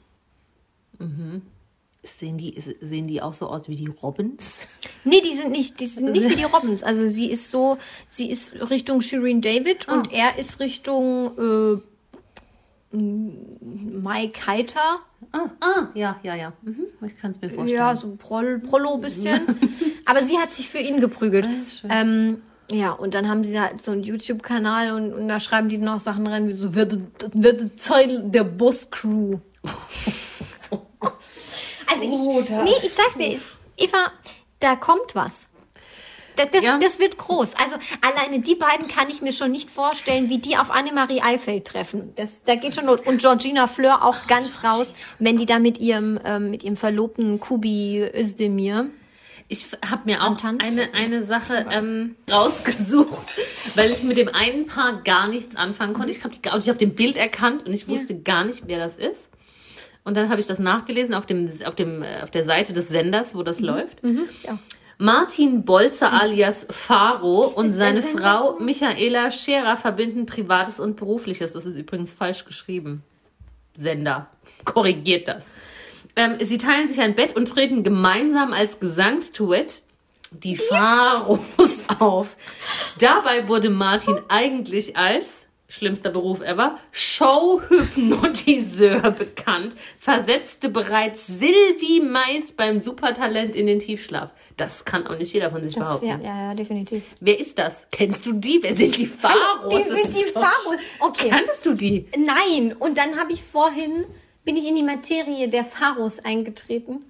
[2.05, 4.67] Sehen die, sehen die auch so aus wie die Robins?
[5.05, 6.83] Nee, die sind nicht, die sind nicht wie die Robins.
[6.83, 7.79] Also sie ist so,
[8.09, 11.83] sie ist Richtung Shireen David und er ist Richtung
[12.93, 15.01] äh, Mike Heiter.
[15.33, 16.53] Ah, ah ja, ja, ja.
[16.63, 16.87] Mhm.
[17.05, 17.81] Ich kann es mir vorstellen.
[17.81, 19.41] Ja, so Proll, Prollo bisschen.
[20.05, 21.49] Aber sie hat sich für ihn geprügelt.
[21.69, 21.91] schön.
[21.91, 25.79] ähm, ja, und dann haben sie halt so einen YouTube-Kanal und, und da schreiben die
[25.79, 27.03] noch Sachen rein, wie so, werde,
[27.35, 29.39] werde Teil der Boss-Crew.
[30.71, 33.39] also ich, nee, ich sag's dir,
[33.77, 34.13] Eva,
[34.61, 35.49] da kommt was.
[36.37, 36.79] Das, das, Ja.
[36.79, 37.55] das wird groß.
[37.57, 41.67] Also alleine die beiden kann ich mir schon nicht vorstellen, wie die auf Annemarie Eifeld
[41.67, 42.13] treffen.
[42.17, 43.01] Das, da geht schon los.
[43.03, 47.41] Und Georgina Fleur auch ganz raus, wenn die da mit ihrem, ähm, mit ihrem Verlobten
[47.41, 48.89] Kubi Özdemir.
[49.49, 53.39] Ich habe mir auch eine, eine Sache ähm, rausgesucht,
[53.75, 56.11] weil ich mit dem einen Paar gar nichts anfangen konnte.
[56.11, 59.29] Ich habe ich hab den Bild erkannt und ich wusste gar nicht, wer das ist.
[60.05, 62.89] Und dann habe ich das nachgelesen auf, dem, auf, dem, äh, auf der Seite des
[62.89, 63.99] Senders, wo das läuft.
[64.03, 64.59] Ja.
[65.03, 71.55] Martin Bolzer alias Faro und seine Sender Frau Michaela Scherer verbinden Privates und Berufliches.
[71.55, 73.03] Das ist übrigens falsch geschrieben.
[73.77, 74.31] Sender.
[74.65, 75.47] Korrigiert das.
[76.15, 79.83] Ähm, sie teilen sich ein Bett und treten gemeinsam als Gesangsduett
[80.31, 81.41] die Pharos
[81.99, 82.37] auf.
[83.01, 85.42] Dabei wurde Martin eigentlich als
[85.73, 94.29] schlimmster Beruf ever, Showhypnotiseur bekannt, versetzte bereits Silvi Mais beim Supertalent in den Tiefschlaf.
[94.59, 96.09] Das kann auch nicht jeder von sich Das, behaupten.
[96.09, 97.03] ja, ja, ja, definitiv.
[97.21, 97.87] Wer ist das?
[97.91, 98.59] Kennst du die?
[98.63, 99.73] Wer sind die Pharos?
[99.75, 101.31] Die sind die sch- Okay.
[101.31, 102.07] Kanntest du die?
[102.19, 104.05] Nein, und dann habe ich vorhin,
[104.45, 107.01] bin ich in die Materie der Pharos eingetreten.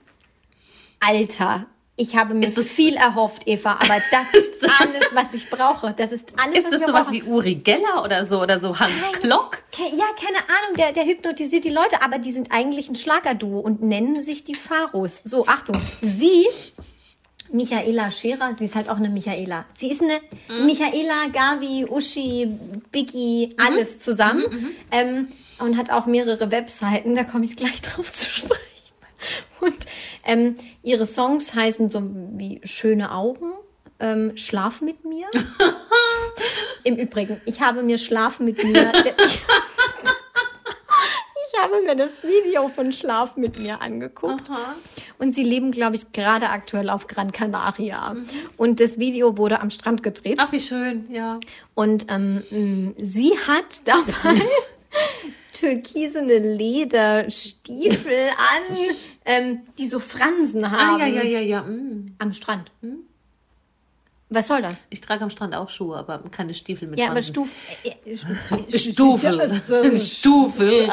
[1.01, 1.67] Alter,
[1.97, 5.93] ich habe mir viel erhofft, Eva, aber das ist alles, was ich brauche.
[5.97, 8.41] Das ist alles, Ist was das wir sowas wie Uri Geller oder so?
[8.41, 9.63] Oder so Hans Klock?
[9.73, 13.61] Ke- Ja, keine Ahnung, der, der hypnotisiert die Leute, aber die sind eigentlich ein Schlagerduo
[13.61, 15.21] und nennen sich die Pharos.
[15.25, 16.47] So, Achtung, sie,
[17.53, 19.67] Michaela Scherer, sie ist halt auch eine Michaela.
[19.79, 20.19] Sie ist eine
[20.65, 22.49] Michaela, Gavi, Uschi,
[22.91, 24.75] Biggie, alles zusammen.
[24.91, 25.29] Ähm,
[25.59, 28.63] und hat auch mehrere Webseiten, da komme ich gleich drauf zu sprechen.
[29.61, 29.77] Und
[30.25, 33.53] ähm, ihre Songs heißen so wie Schöne Augen,
[34.01, 35.29] ähm, Schlaf mit mir.
[36.85, 38.93] Im Übrigen, ich habe mir Schlaf mit mir.
[39.25, 39.41] Ich,
[41.53, 44.51] ich habe mir das Video von Schlaf mit mir angeguckt.
[45.19, 48.17] Und sie leben, glaube ich, gerade aktuell auf Gran Canaria.
[48.57, 50.39] Und das Video wurde am Strand gedreht.
[50.41, 51.39] Ach, wie schön, ja.
[51.75, 54.41] Und ähm, sie hat dabei
[55.53, 58.77] türkisene Lederstiefel an,
[59.25, 61.01] ähm, die so Fransen Ah, haben.
[61.01, 61.63] ja, ja, ja, ja.
[61.63, 62.07] mm.
[62.19, 62.71] Am Strand.
[64.35, 64.87] Was soll das?
[64.91, 67.21] Ich trage am Strand auch Schuhe, aber keine Stiefel mit Ja, aber.
[67.21, 67.51] Stuf
[68.75, 69.51] Stufel.
[69.99, 70.89] Stufel.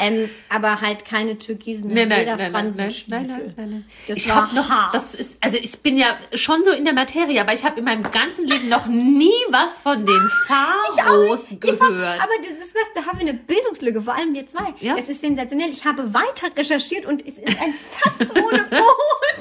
[0.00, 2.74] ähm, aber halt keine türkisen Nein, nein, nein, nein,
[3.06, 3.84] nein, nein, nein.
[4.08, 4.94] Das ich war noch, hart.
[4.94, 7.84] das ist, also ich bin ja schon so in der Materie, aber ich habe in
[7.84, 12.20] meinem ganzen Leben noch nie was von den Pharos gehört.
[12.20, 14.74] aber das ist was, da haben wir eine Bildungslücke, vor allem wir zwei.
[14.80, 14.96] Ja.
[14.98, 15.70] Es ist sensationell.
[15.70, 18.82] Ich habe weiter recherchiert und es ist ein Fass ohne Boden.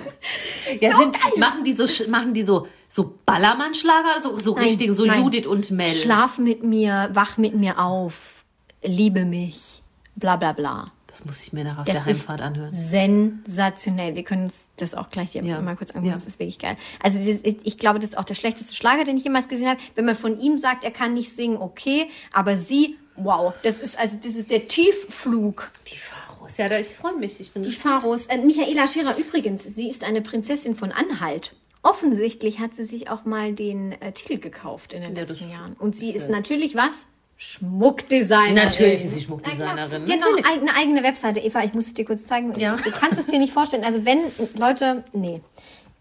[0.79, 1.31] ja, so sind, geil.
[1.37, 5.21] machen die so, machen die so, so Ballermann-Schlager, so, so Nein, richtig, so nein.
[5.21, 5.89] Judith und Mel.
[5.89, 8.43] Schlaf mit mir, wach mit mir auf,
[8.83, 9.81] liebe mich,
[10.15, 10.91] bla bla bla.
[11.07, 12.71] Das muss ich mir nach auf Das der ist Heimfahrt anhören.
[12.71, 14.15] sensationell.
[14.15, 15.59] Wir können uns das auch gleich hier Ja.
[15.61, 16.07] mal kurz angucken.
[16.07, 16.13] Ja.
[16.13, 16.75] Das ist wirklich geil.
[17.03, 19.67] Also das, ich, ich glaube, das ist auch der schlechteste Schlager, den ich jemals gesehen
[19.67, 19.79] habe.
[19.95, 23.99] Wenn man von ihm sagt, er kann nicht singen, okay, aber sie, wow, das ist
[23.99, 25.69] also das ist der Tiefflug.
[25.91, 27.39] Die Pharos, ja, da, ich freue mich.
[27.41, 28.27] Ich bin Die Pharos.
[28.27, 31.53] Äh, Michaela Scherer übrigens, sie ist eine Prinzessin von Anhalt.
[31.83, 35.73] Offensichtlich hat sie sich auch mal den äh, Titel gekauft in den Ja, letzten Jahren.
[35.73, 37.07] Und sie ist natürlich was?
[37.37, 38.53] Schmuckdesignerin.
[38.53, 40.05] Natürlich ist sie Schmuckdesignerin.
[40.05, 41.39] Sie hat noch eine eigene Webseite.
[41.39, 42.53] Eva, ich muss es dir kurz zeigen.
[42.59, 42.75] Ja.
[42.75, 43.83] Du kannst es dir nicht vorstellen.
[43.83, 44.19] Also wenn,
[44.55, 45.41] Leute, nee.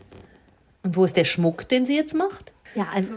[0.83, 2.53] Und wo ist der Schmuck, den sie jetzt macht?
[2.75, 3.13] Ja, also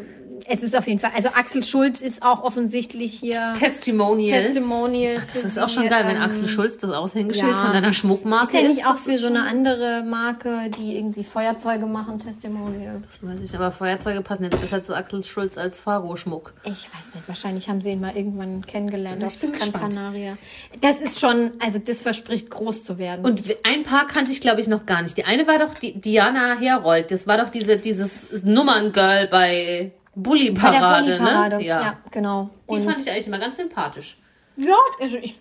[0.48, 1.12] es ist auf jeden Fall.
[1.16, 4.42] Also Axel Schulz ist auch offensichtlich hier Testimonial.
[4.42, 5.16] Testimonial.
[5.16, 7.56] das für ist auch schon geil, wenn ähm, Axel Schulz das Aushängeschild ja.
[7.58, 8.86] von deiner Schmuckmarke Ist ja nicht ist.
[8.86, 13.02] auch das für ist so eine andere Marke, die irgendwie Feuerzeuge machen, Testimonial?
[13.06, 16.54] Das weiß ich, aber Feuerzeuge passen jetzt besser zu Axel Schulz als Faro-Schmuck.
[16.64, 19.74] Ich weiß nicht, wahrscheinlich haben sie ihn mal irgendwann kennengelernt Ich auf bin Gran.
[19.74, 20.38] Canaria.
[20.82, 23.26] Das ist schon, also das verspricht groß zu werden.
[23.26, 25.18] Und ein paar kannte ich, glaube ich, noch gar nicht.
[25.18, 27.12] Die eine war doch die Diana Herold.
[27.12, 31.64] Das war doch diese, dieses Nummerngirl bei Bulli-Parade, ne?
[31.64, 31.98] ja.
[32.12, 32.50] genau.
[32.70, 34.18] Die Und fand ich eigentlich immer ganz sympathisch.
[34.58, 35.38] Ja, also ich,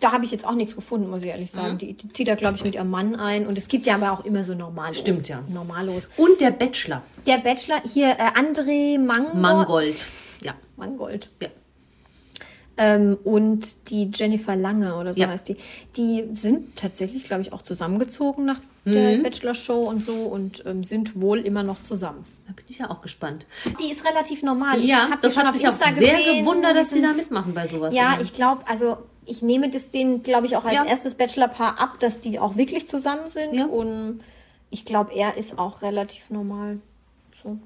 [0.00, 1.74] da habe ich jetzt auch nichts gefunden, muss ich ehrlich sagen.
[1.74, 1.78] Mhm.
[1.78, 3.46] Die, die zieht da, glaube ich, mit ihrem Mann ein.
[3.46, 4.94] Und es gibt ja aber auch immer so normal.
[4.94, 5.42] Stimmt, ja.
[5.48, 6.10] Normalos.
[6.16, 7.02] Und der Bachelor.
[7.26, 9.34] Der Bachelor, hier äh, André Mangold.
[9.34, 10.06] Mangold.
[10.42, 10.54] Ja.
[10.76, 11.30] Mangold.
[11.40, 11.48] ja.
[12.80, 15.28] Ähm, und die Jennifer Lange oder so Ja.
[15.28, 15.56] heißt die.
[15.96, 18.60] Die sind tatsächlich, glaube ich, auch zusammengezogen nach
[18.92, 19.22] der Mhm.
[19.22, 22.24] Bachelor-Show und so und ähm, sind wohl immer noch zusammen.
[22.46, 23.46] Da bin ich ja auch gespannt.
[23.80, 24.80] Die ist relativ normal.
[24.80, 26.44] ja, hab das schon auf mich auch Insta sehr gesehen.
[26.44, 27.94] gewundert, dass sie da mitmachen bei sowas.
[27.94, 28.22] Ja, immer.
[28.22, 30.84] ich glaube, also ich nehme das denen, glaube ich, auch als Ja.
[30.84, 33.54] erstes Bachelor-Paar ab, dass die auch wirklich zusammen sind.
[33.54, 33.66] Ja.
[33.66, 34.20] Und
[34.70, 36.80] ich glaube, er ist auch relativ normal.
[37.42, 37.58] So.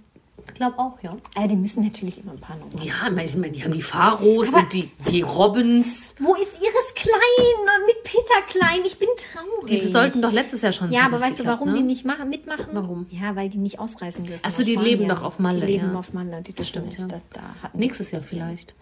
[0.54, 1.16] Glaube auch, ja.
[1.34, 2.84] Aber die müssen natürlich immer ein paar normal.
[2.84, 6.14] Ja, ich meine, ich die haben die Pharos Aber- und die, die Robins.
[6.18, 8.80] Wo ist Iris Klein mit Peter Klein?
[8.84, 9.80] Ich bin traurig.
[9.80, 11.78] Die sollten doch letztes Jahr schon ja, aber weißt du, warum ne?
[11.78, 12.68] die nicht machen, mitmachen?
[12.72, 13.06] Warum?
[13.10, 14.40] Ja, weil die nicht ausreisen dürfen.
[14.42, 15.98] Ach so, aus die leben doch auf Malle, Die leben ja.
[15.98, 16.98] auf Malle, die dürfen stimmt, nicht.
[16.98, 17.06] ja.
[17.06, 18.74] Das, da hatten Nächstes Jahr vielleicht.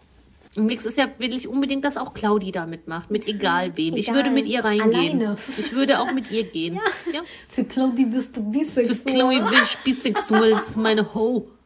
[0.56, 3.10] Und nächstes Jahr will ich unbedingt, dass auch Claudi da mitmacht.
[3.10, 3.94] Mit egal wem.
[3.94, 4.16] Ich Egal.
[4.16, 5.20] würde mit ihr reingehen.
[5.20, 5.36] Alleine.
[5.56, 6.74] Ich würde auch mit ihr gehen.
[7.12, 7.20] ja.
[7.48, 9.14] Für Claudi bist du Für bisexuell.
[9.14, 10.50] Chloe bin ich bisexuell.
[10.52, 11.48] Das ist meine Ho.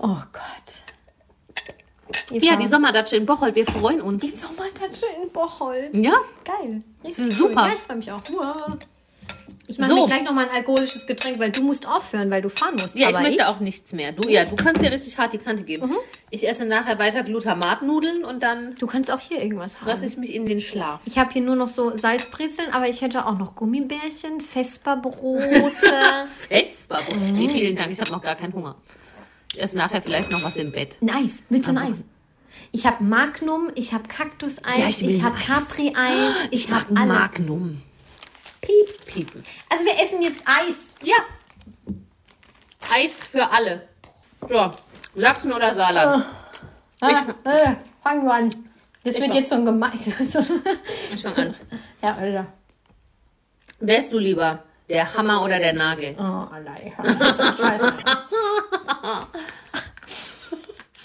[0.00, 0.82] Oh Gott.
[2.42, 3.54] Ja, die Sommerdatsche in Bocholt.
[3.54, 4.40] Wir freuen Die uns.
[4.40, 5.96] Sommerdatsche in Bocholt.
[5.96, 6.14] Ja?
[6.44, 6.82] Geil.
[7.02, 7.68] Das ist super.
[7.68, 8.22] Ja, ich freue mich auch.
[9.70, 9.96] Ich mache So.
[9.96, 12.96] mir gleich noch mal ein alkoholisches Getränk, weil du musst aufhören, weil du fahren musst.
[12.96, 14.12] Ja, ich möchte auch nichts mehr.
[14.12, 15.94] Du, ja, du kannst dir richtig hart die Kante geben.
[16.30, 20.08] Ich esse nachher weiter Glutamatnudeln und dann Du kannst auch hier irgendwas fresse fressen.
[20.08, 21.00] ich mich in den Schlaf.
[21.04, 25.92] Ich habe hier nur noch so Salzbrezeln, aber ich hätte auch noch Gummibärchen, Vesperbrote.
[26.48, 26.96] Vesper.
[27.34, 27.92] Nee, vielen Dank.
[27.92, 28.74] Ich habe noch gar keinen Hunger.
[29.52, 30.96] Ich esse nachher vielleicht noch was im Bett.
[31.12, 31.42] Eis.
[31.50, 32.06] Willst du ein Eis?
[32.72, 35.44] Ich habe Magnum, ich habe Kaktuseis, Ja, ich ich habe Eis.
[35.46, 37.18] Capri-Eis, ich habe Ein alles.
[37.20, 37.82] Magnum.
[38.60, 39.04] Piep.
[39.06, 39.42] Piepen.
[39.68, 40.94] Also wir essen jetzt Eis.
[41.02, 41.16] Ja.
[42.92, 43.88] Eis für alle.
[44.48, 44.72] So,
[45.14, 46.24] Sachsen oder Saarland?
[47.00, 47.10] Ah,
[47.44, 48.48] äh, fang du an.
[49.04, 49.92] Das Ich wird jetzt so ein gemein.
[51.14, 51.54] Ich fang an.
[52.02, 52.46] ja, Alter.
[53.80, 56.16] Wärst du lieber der Hammer oder der Nagel?
[56.18, 56.46] Oh.
[56.84, 56.98] Ich nicht.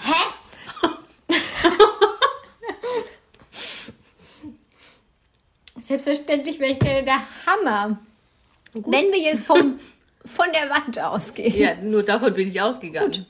[0.04, 0.22] Hä?
[5.84, 7.97] Selbstverständlich wäre ich gerne der Hammer.
[8.73, 9.77] Wenn wir jetzt vom,
[10.25, 11.57] von der Wand ausgehen.
[11.57, 13.25] Ja, nur davon bin ich ausgegangen.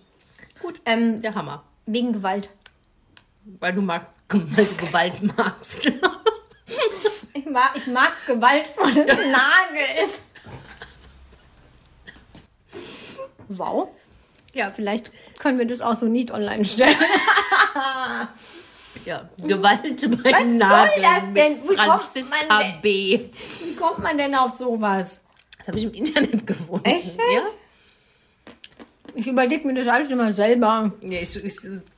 [0.62, 0.80] Gut.
[0.86, 1.64] Ähm, Der Hammer.
[1.88, 2.50] wegen Gewalt.
[3.60, 5.92] Weil du, mag, weil du Gewalt magst.
[7.36, 10.08] Ich mag, ich mag gewaltvolle Nagel.
[13.48, 13.90] Wow.
[14.54, 16.96] Ja, vielleicht können wir das auch so nicht online stellen.
[19.06, 19.82] ja, Gewalt
[20.22, 21.54] bei Was soll Nageln das denn?
[21.54, 23.20] mit Wie kommt Franziska man denn- B.
[23.64, 25.24] Wie kommt man denn auf sowas?
[25.60, 26.86] Das habe ich im Internet gefunden.
[26.86, 27.16] Echt?
[27.18, 27.44] Ja?
[29.16, 30.92] Ich überlege mir das alles immer selber.
[31.02, 31.56] Ja, ich, ich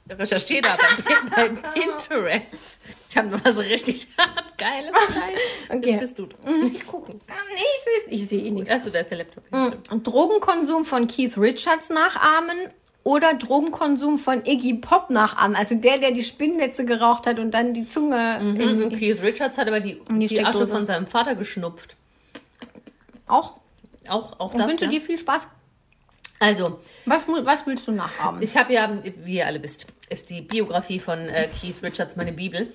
[0.10, 2.80] recherchiere da bei, bei Pinterest.
[3.10, 4.08] Ich habe noch was richtig
[4.58, 5.36] geiles Gleich.
[5.70, 5.91] Okay.
[5.93, 6.28] Das bist du.
[6.86, 7.22] Gucken.
[7.28, 8.70] Nee, ich, seh's- ich sehe eh nichts.
[8.72, 9.45] Achso, da ist der Laptop.
[9.47, 10.06] Stimmt.
[10.08, 12.58] Drogenkonsum von Keith Richards nachahmen
[13.06, 15.56] oder Drogenkonsum von Iggy Pop nachahmen.
[15.56, 19.60] Also der, der die Spinnnetze geraucht hat und dann die Zunge Und irgendwie Keith Richards
[19.60, 21.95] hat aber die, die die, Asche von seinem Vater geschnupft.
[23.28, 23.60] auch.
[24.08, 24.70] Auch, auch Ich das.
[24.70, 24.91] wünsche ja?
[24.91, 25.47] dir viel Spaß.
[26.40, 28.42] Also, Was, was willst du nachahmen?
[28.42, 32.34] ich habe ja, wie ihr alle wisst, ist die Biografie von äh, Keith Richards meine
[32.34, 32.72] Bibel.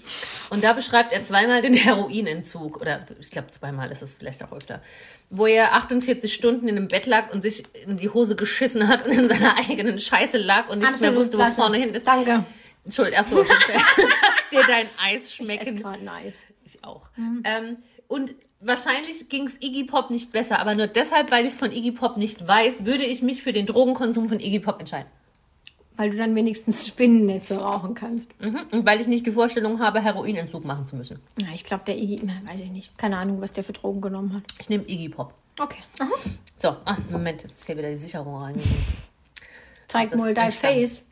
[0.49, 1.75] Und da beschreibt er zweimal den
[2.11, 2.81] Heroinentzug.
[2.81, 4.81] Oder ich glaube, zweimal ist es vielleicht auch öfter.
[5.29, 9.07] Wo er 48 Stunden in einem Bett lag und sich in die Hose geschissen hat
[9.07, 12.07] und in seiner eigenen Scheiße lag und nicht mehr Absolut wusste, wo vorne hin ist.
[12.07, 12.45] Danke.
[12.85, 15.81] Entschuldigung, achso, lass dir dein Eis schmecken.
[15.83, 16.39] gerade nice.
[16.65, 17.09] Ich auch.
[17.45, 17.77] Ähm,
[18.09, 21.73] und wahrscheinlich ging es Iggy Pop nicht besser, aber nur deshalb, weil ich es von
[21.73, 25.09] Iggy Pop nicht weiß, würde ich mich für den Drogenkonsum von Iggy Pop entscheiden.
[25.97, 28.33] Weil du dann wenigstens Spinnennetze rauchen kannst.
[28.41, 28.61] Mhm.
[28.71, 31.19] Und weil ich nicht die Vorstellung habe, Heroinentzug machen zu müssen.
[31.39, 32.97] Ja, ich glaube, der Iggy, na, weiß ich nicht.
[32.97, 34.45] Keine Ahnung, was der für Drogen genommen hat.
[34.59, 35.35] Ich nehme Iggy Pop.
[35.59, 35.81] Okay.
[36.59, 38.57] So, ah, Moment, jetzt ist hier wieder die Sicherung rein.
[39.89, 40.51] Zeig mal dein.
[40.51, 41.03] Face.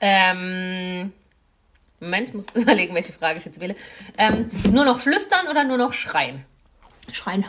[0.00, 1.12] Ähm,
[2.00, 3.76] Moment, ich muss überlegen, welche Frage ich jetzt wähle.
[4.18, 6.44] Ähm, nur noch flüstern oder nur noch schreien?
[7.10, 7.44] Schreien.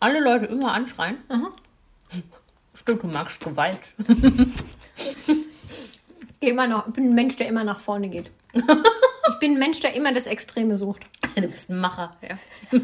[0.00, 1.18] Alle Leute immer anschreien?
[2.74, 3.92] Stimmt, du magst Gewalt.
[6.40, 8.30] Geh immer noch, ich bin ein Mensch, der immer nach vorne geht.
[8.52, 11.02] ich bin ein Mensch, der immer das Extreme sucht.
[11.36, 12.10] Du bist ein Macher.
[12.22, 12.38] Ja,
[12.72, 12.80] Ich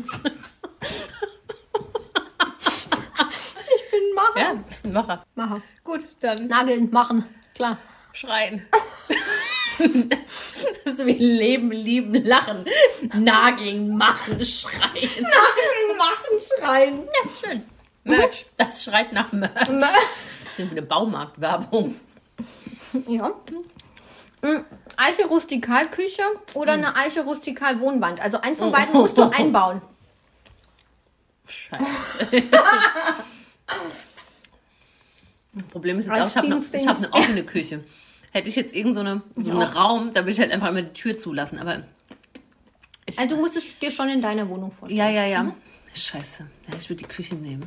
[3.91, 4.39] bin ein Macher.
[4.41, 5.25] ja du bist ein Macher.
[5.35, 5.63] Macher.
[5.85, 7.25] Gut, dann Nageln, machen.
[7.55, 7.79] Klar.
[8.13, 8.67] schreien.
[10.85, 12.65] das ist wie Leben, lieben, lachen.
[13.15, 15.11] Nageln, machen, schreien.
[15.21, 16.99] Nageln, machen, schreien.
[17.05, 17.63] Ja, schön.
[18.05, 18.47] Merch.
[18.57, 19.69] Das schreit nach Merch.
[20.59, 21.97] Eine Baumarktwerbung.
[23.07, 23.35] Ja.
[24.43, 24.65] Mm,
[24.97, 26.23] Eiche Rustikalküche
[26.55, 28.21] oder eine Eiche Rustikal Wohnwand.
[28.21, 29.83] Also eins von beiden musst du einbauen.
[31.47, 31.85] Scheiße.
[35.71, 37.85] Problem ist jetzt I've auch, ich habe eine, hab eine offene Küche.
[38.33, 40.83] Hätte ich jetzt irgend so, eine, so einen Raum, da würde ich halt einfach immer
[40.83, 41.59] die Tür zulassen.
[41.59, 41.83] Aber
[43.17, 44.99] Also du musst es dir schon in deiner Wohnung vorstellen.
[44.99, 45.55] ja, ja, ja.
[45.95, 46.47] Scheiße.
[46.69, 47.65] Ja, ich würde die Küche nehmen.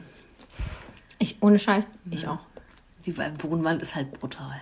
[1.18, 1.88] Ich, ohne Scheiß.
[2.12, 2.39] Ich auch.
[3.05, 4.62] Die Wohnwand ist halt brutal.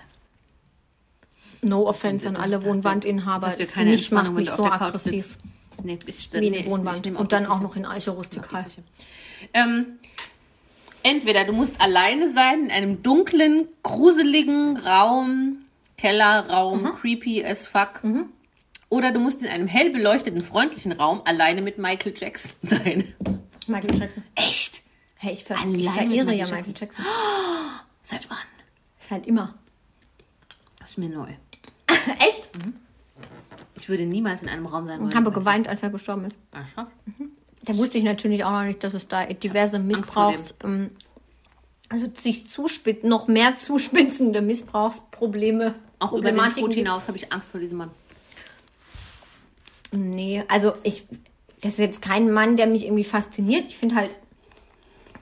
[1.62, 3.50] No offense an alle Wohnwandinhaber.
[3.50, 5.38] Das nicht macht mich so aggressiv.
[5.84, 7.06] Nee, ich, wie nee, eine ich- ich Wohnwand.
[7.08, 8.66] Und dann auch noch in Eiche Rustikal.
[9.54, 10.00] Ähm,
[11.04, 15.60] entweder du musst alleine sein in einem dunklen, gruseligen Raum,
[15.98, 16.96] Kellerraum, Mhm.
[16.96, 18.02] creepy as fuck.
[18.90, 23.14] Oder du musst in einem hell beleuchteten, freundlichen Raum alleine mit Michael Jackson sein.
[23.68, 24.24] Michael Jackson.
[24.36, 24.84] Echt?
[25.16, 26.58] Hey, ich, ver ich verehre Michael ja Jackson.
[26.58, 27.06] Michael Jackson.
[28.04, 28.38] Seit wann?
[29.10, 29.56] Halt immer.
[30.80, 31.28] Das ist mir neu.
[32.20, 32.48] Echt?
[33.76, 35.10] Ich würde niemals in einem Raum sein wollen.
[35.10, 36.38] Ich habe geweint, als er gestorben ist.
[36.52, 36.88] Ach, schon?
[37.64, 40.54] Da wusste ich natürlich auch noch nicht, dass es da diverse Missbrauchs...
[40.64, 40.92] Ähm,
[41.90, 47.50] also sich zuspitz noch mehr zuspitzende Missbrauchsprobleme, Auch über den Tod hinaus habe ich Angst
[47.50, 47.92] vor diesem Mann.
[49.92, 51.08] Nee, also ich,
[51.62, 53.68] das ist jetzt kein Mann, der mich irgendwie fasziniert.
[53.68, 54.16] Ich finde halt,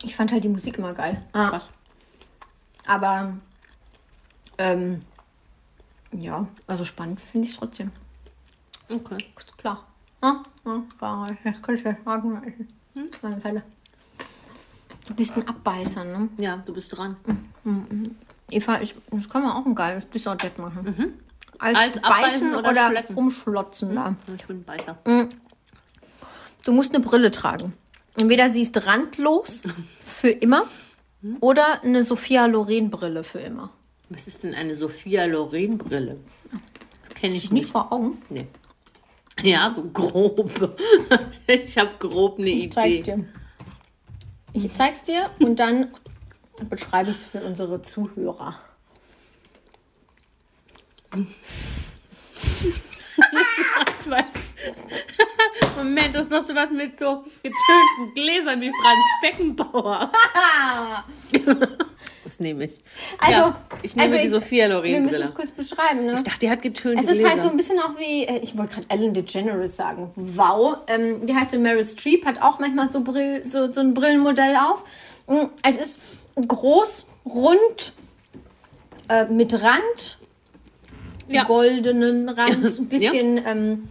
[0.04, 1.24] ich fand halt die Musik immer geil.
[1.34, 1.64] Ah, Krass.
[2.88, 3.38] aber,
[4.58, 5.02] ähm,
[6.12, 7.92] ja, also spannend finde ich es trotzdem.
[8.90, 9.18] Okay.
[9.38, 9.86] Ist klar.
[10.22, 12.68] Ah, ah, klar, das könnte ich ja sagen.
[12.96, 13.12] Hm?
[15.08, 16.30] Du bist ein Abbeißer, ne?
[16.38, 17.18] Ja, du bist dran.
[18.52, 21.14] Eva, ich, das kann man auch ein geiles Dessert machen.
[21.60, 24.16] Als, Als beißen oder, oder rumschlotzen da.
[24.36, 24.98] Ich bin ein Beißer.
[26.64, 27.74] Du musst eine Brille tragen.
[28.18, 29.62] Entweder sie ist randlos
[30.06, 30.64] für immer
[31.40, 33.72] oder eine Sophia Loren Brille für immer.
[34.10, 36.18] Was ist denn eine Sophia Loren Brille?
[37.04, 37.72] Das kenne ich Nicht nicht.
[37.72, 38.18] vor Augen.
[38.30, 38.48] Nee.
[39.44, 40.50] Ja, so grob.
[41.48, 43.16] ich habe grob eine Ich zeig's Idee.
[43.16, 43.26] dir.
[44.54, 45.90] Ich zeig's dir und dann
[46.70, 48.56] beschreibe ich es für unsere Zuhörer.
[55.78, 60.12] Moment, das ist doch sowas mit so getönten Gläsern wie Franz Beckenbauer.
[62.24, 62.76] das nehme ich.
[63.20, 65.26] Also, ja, ich nehme also die ich- Sophia Wir Loren müssen Brille.
[65.26, 66.06] es kurz beschreiben.
[66.06, 66.14] Ne?
[66.14, 67.30] Ich dachte, die hat getönte Es ist Gläser.
[67.30, 70.12] halt so ein bisschen auch wie, äh, ich wollte gerade Ellen DeGeneres sagen.
[70.16, 70.78] Wow.
[70.88, 71.58] Ähm, wie heißt sie?
[71.58, 74.84] Meryl Streep hat auch manchmal so, Brill, so, so ein Brillenmodell auf.
[75.28, 76.02] Mm, Es ist
[76.36, 77.94] groß, rund,
[79.10, 80.18] äh, mit Rand,
[81.28, 81.44] Ja.
[81.44, 83.88] goldenen Rand, ein bisschen, ähm,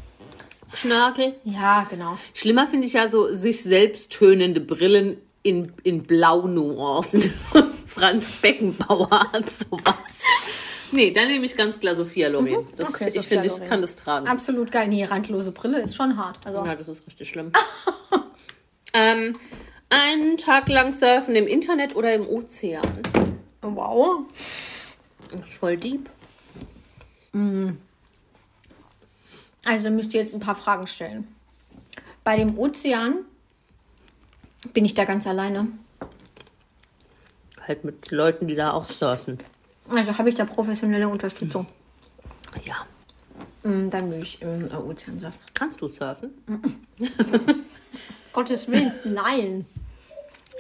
[0.73, 1.35] Schnörkel.
[1.45, 2.19] ja, genau.
[2.33, 7.23] Schlimmer finde ich ja so sich selbst tönende Brillen in, in Blau-Nuancen.
[7.87, 10.23] Franz Beckenbauer hat sowas.
[10.91, 12.67] Nee, dann nehme ich ganz klar Sophia Loren.
[12.77, 12.95] Das, Mhm.
[12.97, 13.69] Okay, ich Sophia finde, ich Loren.
[13.69, 14.27] kann das tragen.
[14.27, 14.89] Absolut geil.
[14.89, 16.39] Nee, randlose Brille ist schon hart.
[16.45, 17.53] Also, Ja, das ist richtig schlimm.
[18.95, 19.37] ähm,
[19.91, 23.03] einen Tag lang surfen im Internet oder im Ozean.
[23.63, 24.21] wow.
[24.33, 26.09] Das ist voll deep.
[29.65, 31.27] Also müsst ihr jetzt ein paar Fragen stellen.
[32.23, 33.25] Bei dem Ozean
[34.73, 35.69] bin ich da ganz alleine.
[37.67, 39.39] Halt mit Leuten, die da auch surfen.
[39.89, 41.67] Also habe ich da professionelle Unterstützung.
[42.65, 42.87] Ja.
[43.69, 45.41] Mm, Dann würde ich im Ozean surfen.
[45.55, 46.31] Kannst du surfen?
[48.33, 49.67] Gottes Willen, nein.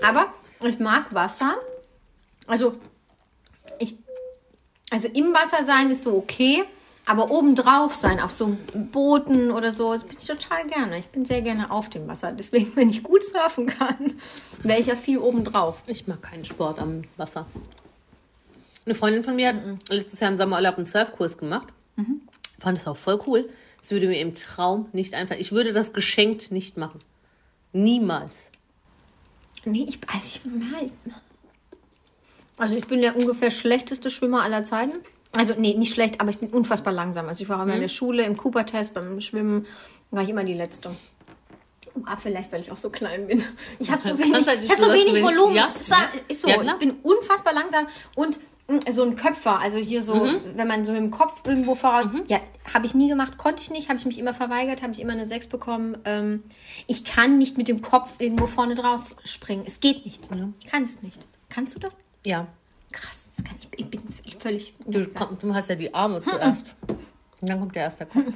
[0.03, 0.33] Aber
[0.63, 1.57] ich mag Wasser.
[2.47, 2.75] Also,
[3.79, 3.97] ich,
[4.91, 6.65] also im Wasser sein ist so okay,
[7.07, 10.99] aber obendrauf sein, auf so Booten oder so, das bin ich total gerne.
[10.99, 12.33] Ich bin sehr gerne auf dem Wasser.
[12.33, 14.15] Deswegen, wenn ich gut surfen kann,
[14.63, 15.83] wäre ich ja viel obendrauf.
[15.87, 17.47] Ich mag keinen Sport am Wasser.
[18.87, 19.57] Eine Freundin von mir hat
[19.89, 21.69] letztes Jahr im Sommerurlaub einen Surfkurs gemacht.
[22.61, 23.49] Fand es auch voll cool.
[23.83, 25.41] Es würde mir im Traum nicht einfallen.
[25.41, 26.99] Ich würde das geschenkt nicht machen.
[27.73, 28.51] Niemals.
[29.65, 30.91] Nee, ich, also ich, mal-
[32.59, 34.93] also ich bin der ungefähr schlechteste Schwimmer aller Zeiten.
[35.37, 37.27] Also, nee, nicht schlecht, aber ich bin unfassbar langsam.
[37.27, 39.67] Also ich war immer in der Schule, im Cooper-Test, beim Schwimmen
[40.13, 40.95] war ich immer die Letzte.
[42.07, 43.45] Ah, vielleicht, weil ich auch so klein bin.
[43.81, 45.55] Ich habe so wenig, halt ich hab so wenig Volumen.
[45.57, 46.49] Ja, ist, so.
[46.49, 48.39] Ja, ich bin unfassbar langsam und
[48.91, 49.61] so ein Köpfer.
[49.61, 50.41] Also hier so, Mhm.
[50.55, 52.07] wenn man so mit dem Kopf irgendwo voraus.
[52.29, 52.41] Ja,
[52.73, 55.13] habe ich nie gemacht, konnte ich nicht, habe ich mich immer verweigert, habe ich immer
[55.13, 55.99] eine 6 bekommen.
[56.05, 56.43] Ähm,
[56.87, 59.65] ich kann nicht mit dem Kopf irgendwo vorne draus springen.
[59.67, 60.29] Es geht nicht.
[60.61, 61.19] Ich kann es nicht.
[61.51, 61.97] Kannst du das?
[62.25, 62.47] Ja.
[62.93, 63.69] Krass, das kann ich.
[63.79, 64.03] Ich bin
[64.39, 64.75] völlig.
[64.87, 66.67] Du, komm, du hast ja die Arme zuerst.
[67.41, 68.25] Und dann kommt der erste Kopf.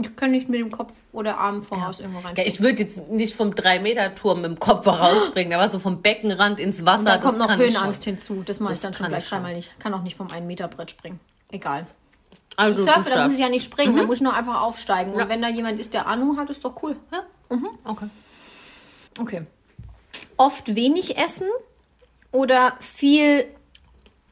[0.00, 2.34] Ich kann nicht mit dem Kopf oder Arm voraus irgendwo rein.
[2.36, 6.60] Ja, ich würde jetzt nicht vom 3-Meter-Turm mit dem Kopf rausspringen, aber so vom Beckenrand
[6.60, 7.04] ins Wasser.
[7.04, 8.42] da kommt das noch Höhenangst hinzu.
[8.46, 9.38] Das mache ich dann schon gleich ich schon.
[9.38, 9.78] dreimal nicht.
[9.80, 11.18] Kann auch nicht vom 1-Meter-Brett springen.
[11.50, 11.86] Egal.
[12.56, 15.12] Also, Ich surfe, da muss ich ja nicht springen, da muss ich nur einfach aufsteigen.
[15.12, 15.28] Und Ja.
[15.28, 16.96] wenn da jemand ist, der Ahnung hat, ist doch cool.
[17.12, 17.22] Ja?
[17.84, 18.06] Okay.
[19.20, 19.42] Okay.
[20.36, 21.48] Oft wenig essen
[22.30, 23.46] oder viel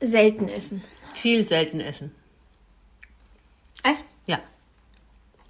[0.00, 0.82] selten essen?
[1.14, 2.14] Viel selten essen.
[3.82, 4.04] Echt?
[4.26, 4.38] Ja.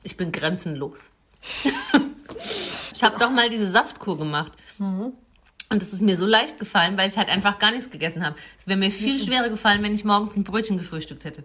[0.06, 1.10] Ich bin grenzenlos.
[2.94, 4.52] ich habe doch mal diese Saftkur gemacht.
[4.78, 5.12] Mhm.
[5.68, 8.36] Und das ist mir so leicht gefallen, weil ich halt einfach gar nichts gegessen habe.
[8.56, 8.92] Es wäre mir Mhm.
[8.92, 11.42] viel schwerer gefallen, wenn ich morgens ein Brötchen gefrühstückt hätte.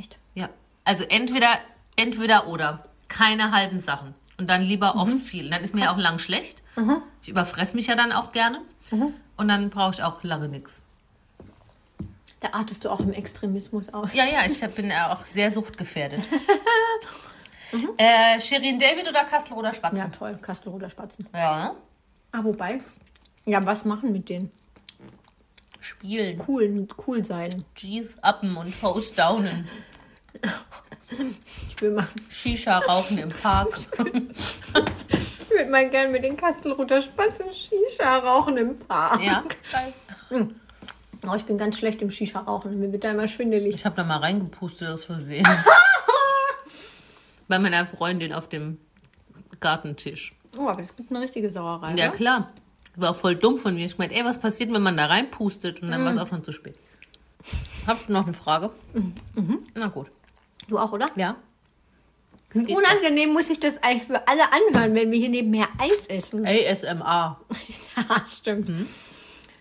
[0.00, 0.18] Echt?
[0.34, 0.48] Ja.
[0.84, 1.58] Also entweder,
[1.94, 2.84] entweder oder.
[3.06, 4.14] Keine halben Sachen.
[4.36, 5.48] Und dann lieber oft viel.
[5.48, 6.60] Dann ist mir auch lang schlecht.
[7.22, 8.58] Ich überfress mich ja dann auch gerne.
[9.36, 10.80] Und dann brauche ich auch lange nichts.
[12.40, 14.12] Da artest du auch im Extremismus aus.
[14.14, 16.20] Ja, ja, ich bin ja auch sehr suchtgefährdet.
[17.96, 19.98] äh, Shirin David oder Kastel oder Spatzen?
[19.98, 20.38] Ja, toll.
[20.40, 21.28] Kastelroder Spatzen.
[21.34, 21.74] Ja.
[22.32, 22.80] Ah, wobei.
[23.44, 24.50] Ja, was machen mit denen?
[25.80, 26.42] Spielen.
[26.46, 27.64] Cool, cool sein.
[27.74, 29.68] G's uppen und Post downen.
[31.68, 33.68] Ich will mal, Shisha rauchen im Park.
[33.98, 39.20] ich würde mal gern mit den Kastelroder Spatzen Shisha rauchen im Park.
[39.20, 40.50] ja, ist geil.
[41.28, 42.78] Oh, ich bin ganz schlecht im Shisha rauchen.
[42.80, 43.74] Mir wird da immer schwindelig.
[43.74, 45.46] Ich habe da mal reingepustet aus Versehen.
[47.52, 48.78] Bei meiner Freundin auf dem
[49.60, 50.32] Gartentisch.
[50.56, 51.94] Oh, aber es gibt eine richtige Sauerei.
[51.96, 52.16] Ja, oder?
[52.16, 52.52] klar.
[52.96, 53.84] War auch voll dumm von mir.
[53.84, 55.82] Ich meinte, ey, was passiert, wenn man da reinpustet?
[55.82, 56.76] Und dann war es auch schon zu spät.
[57.86, 58.70] Habt ihr noch eine Frage?
[58.94, 59.58] Mhm.
[59.74, 60.06] Na gut.
[60.66, 61.10] Du auch, oder?
[61.14, 61.36] Ja.
[62.54, 66.46] Unangenehm muss ich das eigentlich für alle anhören, wenn wir hier nebenher Eis essen.
[66.46, 67.38] ASMR.
[67.98, 68.68] Ja, stimmt.
[68.68, 68.86] Wir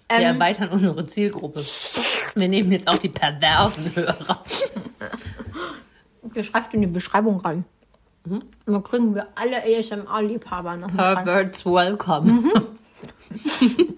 [0.08, 1.62] Ähm, erweitern unsere Zielgruppe.
[2.36, 4.46] Wir nehmen jetzt auch die perversen Hörer.
[6.34, 7.66] Das schreibst du in die Beschreibung rein.
[8.26, 10.98] Und dann kriegen wir alle ASMR-Liebhaber noch mit.
[10.98, 12.52] Perverts welcome.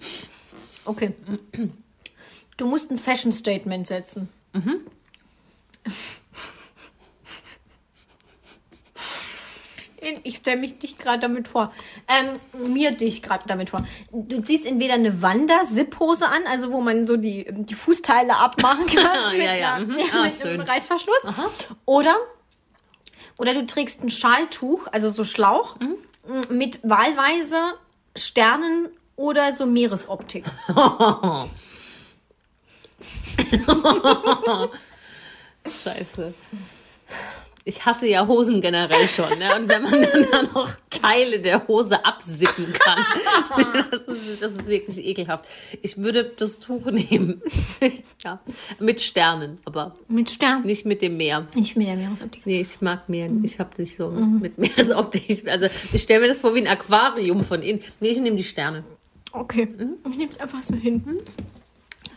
[0.86, 1.14] Okay.
[2.58, 4.28] Du musst ein Fashion-Statement setzen.
[10.22, 11.72] Ich stelle mich dich gerade damit vor.
[12.08, 12.38] Ähm,
[12.72, 13.86] mir dich gerade damit vor.
[14.12, 19.34] Du ziehst entweder eine Wander-Zip-Hose an, also wo man so die, die Fußteile abmachen kann.
[19.38, 19.94] Ja, ja, mhm.
[19.94, 20.50] Mit, Ah, mit schön.
[20.50, 21.24] einem Reißverschluss.
[21.86, 22.14] Oder,
[23.38, 25.96] oder du trägst ein Schaltuch, also so Schlauch, Mhm.
[26.56, 27.60] mit wahlweise
[28.16, 30.44] Sternen oder so Meeresoptik.
[35.84, 36.34] Scheiße.
[37.66, 39.38] Ich hasse ja Hosen generell schon.
[39.38, 39.48] Ne?
[39.56, 42.98] Und wenn man dann da noch Teile der Hose absippen kann,
[43.90, 45.46] das, ist, das ist wirklich ekelhaft.
[45.80, 47.40] Ich würde das Tuch nehmen.
[48.24, 48.40] ja.
[48.78, 50.66] Mit Sternen, aber Mit Sternen.
[50.66, 51.46] nicht mit dem Meer.
[51.54, 52.44] Nicht mit der Meeresoptik.
[52.44, 53.30] Nee, ich mag Meer.
[53.30, 53.44] Mhm.
[53.44, 55.48] Ich habe nicht so mit Meeresoptik.
[55.48, 57.80] Also ich stelle mir das vor wie ein Aquarium von innen.
[58.00, 58.84] Nee, ich nehme die Sterne.
[59.32, 59.68] Okay.
[60.04, 61.02] Ich nehme es einfach so hin.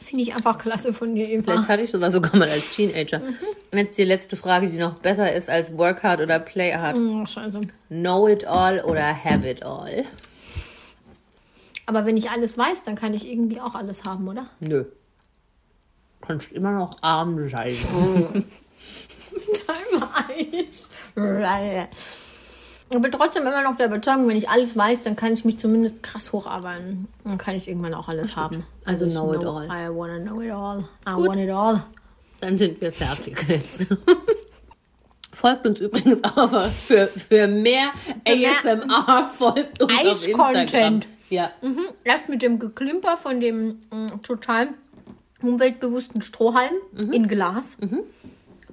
[0.07, 1.51] Finde ich einfach klasse von dir, Eva.
[1.51, 3.19] Vielleicht hatte ich sowas sogar mal als Teenager.
[3.19, 6.95] Und jetzt die letzte Frage, die noch besser ist als Work Hard oder Play Hard.
[6.95, 7.59] Oh, scheiße.
[7.89, 10.05] Know it all oder have it all?
[11.87, 14.47] Aber wenn ich alles weiß, dann kann ich irgendwie auch alles haben, oder?
[14.61, 14.85] Nö.
[16.21, 17.75] Kannst immer noch arm sein.
[19.35, 20.91] Time Eis.
[22.93, 26.01] Aber trotzdem immer noch der Überzeugung, wenn ich alles weiß, dann kann ich mich zumindest
[26.03, 27.07] krass hocharbeiten.
[27.25, 28.65] Dann kann ich irgendwann auch alles haben.
[28.85, 29.65] Also ich know it all.
[29.65, 30.85] I wanna know it all.
[31.07, 31.27] I Gut.
[31.27, 31.83] want it all.
[32.39, 33.87] Dann sind wir fertig jetzt.
[35.33, 37.89] Folgt uns übrigens aber für, für mehr
[38.25, 40.55] ASMR, folgt uns auf Instagram.
[40.55, 41.07] Eis-Content.
[41.29, 41.51] Ja.
[42.03, 44.69] Erst mit dem Geklimper von dem mh, total
[45.41, 46.73] umweltbewussten Strohhalm
[47.11, 47.77] in Glas.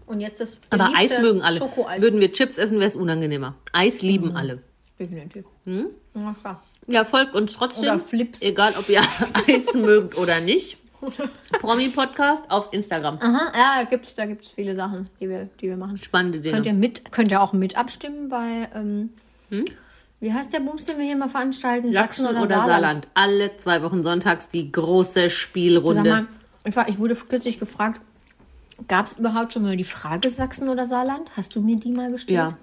[0.07, 0.59] Und jetzt das Mhm.
[0.71, 1.59] Aber Eis mögen alle.
[1.59, 2.03] Schokoeis.
[2.03, 3.55] Würden wir Chips essen, wäre es unangenehmer.
[3.73, 4.63] Eis lieben alle.
[4.99, 5.45] Definitiv.
[5.65, 6.63] Ja, klar.
[6.87, 7.85] Ja, folgt uns trotzdem.
[7.85, 8.43] Oder Flips.
[8.43, 9.01] Egal, ob ihr
[9.49, 10.79] Eis mögt oder nicht.
[11.61, 13.19] Promi-Podcast auf Instagram.
[13.21, 15.99] Aha, ja, da gibt's, da gibt's viele Sachen, die wir, die wir machen.
[15.99, 16.55] Spannende Dinge.
[16.55, 19.11] Könnt ihr mit, könnt ihr auch mit abstimmen bei, ähm,
[20.21, 21.93] wie heißt der Bums, den wir hier mal veranstalten?
[21.93, 23.09] Sachsen oder, Saarland.
[23.13, 26.11] Alle zwei Wochen sonntags die große Spielrunde.
[26.11, 26.27] mal,
[26.65, 28.01] ich, war, ich wurde kürzlich gefragt,
[28.89, 31.31] gab es überhaupt schon mal die Frage Sachsen oder Saarland?
[31.37, 32.37] Hast du mir die mal gestellt?
[32.37, 32.59] ja.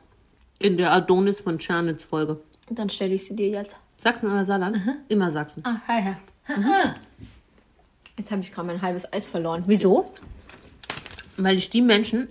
[0.59, 2.39] In der Adonis von Czernitz Folge.
[2.70, 3.76] Dann stelle ich sie dir jetzt.
[3.97, 4.78] Sachsen oder Saarland?
[5.07, 5.64] Immer Sachsen.
[5.66, 6.16] Ah, hi,
[6.47, 6.93] hi.
[8.16, 9.64] Jetzt habe ich gerade mein halbes Eis verloren.
[9.66, 10.12] Wieso?
[11.38, 12.28] Weil ich die Menschen,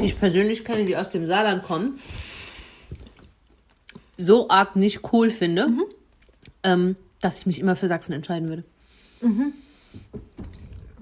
[0.00, 1.98] die ich persönlich kenne, die aus dem Saarland kommen,
[4.16, 5.68] so arg nicht cool finde,
[6.62, 8.64] ähm, dass ich mich immer für Sachsen entscheiden würde.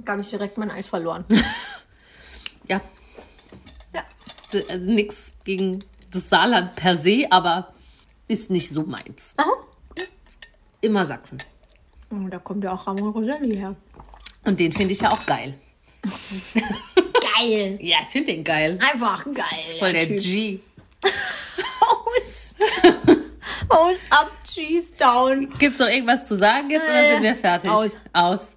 [0.04, 1.24] Da habe ich direkt mein Eis verloren.
[2.68, 2.80] Ja.
[3.94, 4.04] Ja.
[4.68, 7.72] Also nichts gegen das Saarland per se, aber
[8.28, 9.34] ist nicht so meins.
[9.36, 9.52] Aha.
[10.80, 11.38] Immer Sachsen.
[12.10, 13.74] Oh, da kommt ja auch Ramon Roselli her.
[14.44, 15.54] Und den finde ich ja auch geil.
[17.38, 17.78] Geil.
[17.82, 18.78] Ja, ich finde den geil.
[18.92, 19.78] Einfach geil.
[19.78, 20.22] Voll der Typ.
[20.22, 20.60] G.
[21.80, 22.56] Aus.
[23.68, 25.52] Aus up, cheese down.
[25.58, 27.70] Gibt's noch irgendwas zu sagen jetzt oder sind wir fertig?
[27.70, 27.96] aus.
[28.12, 28.56] Aus.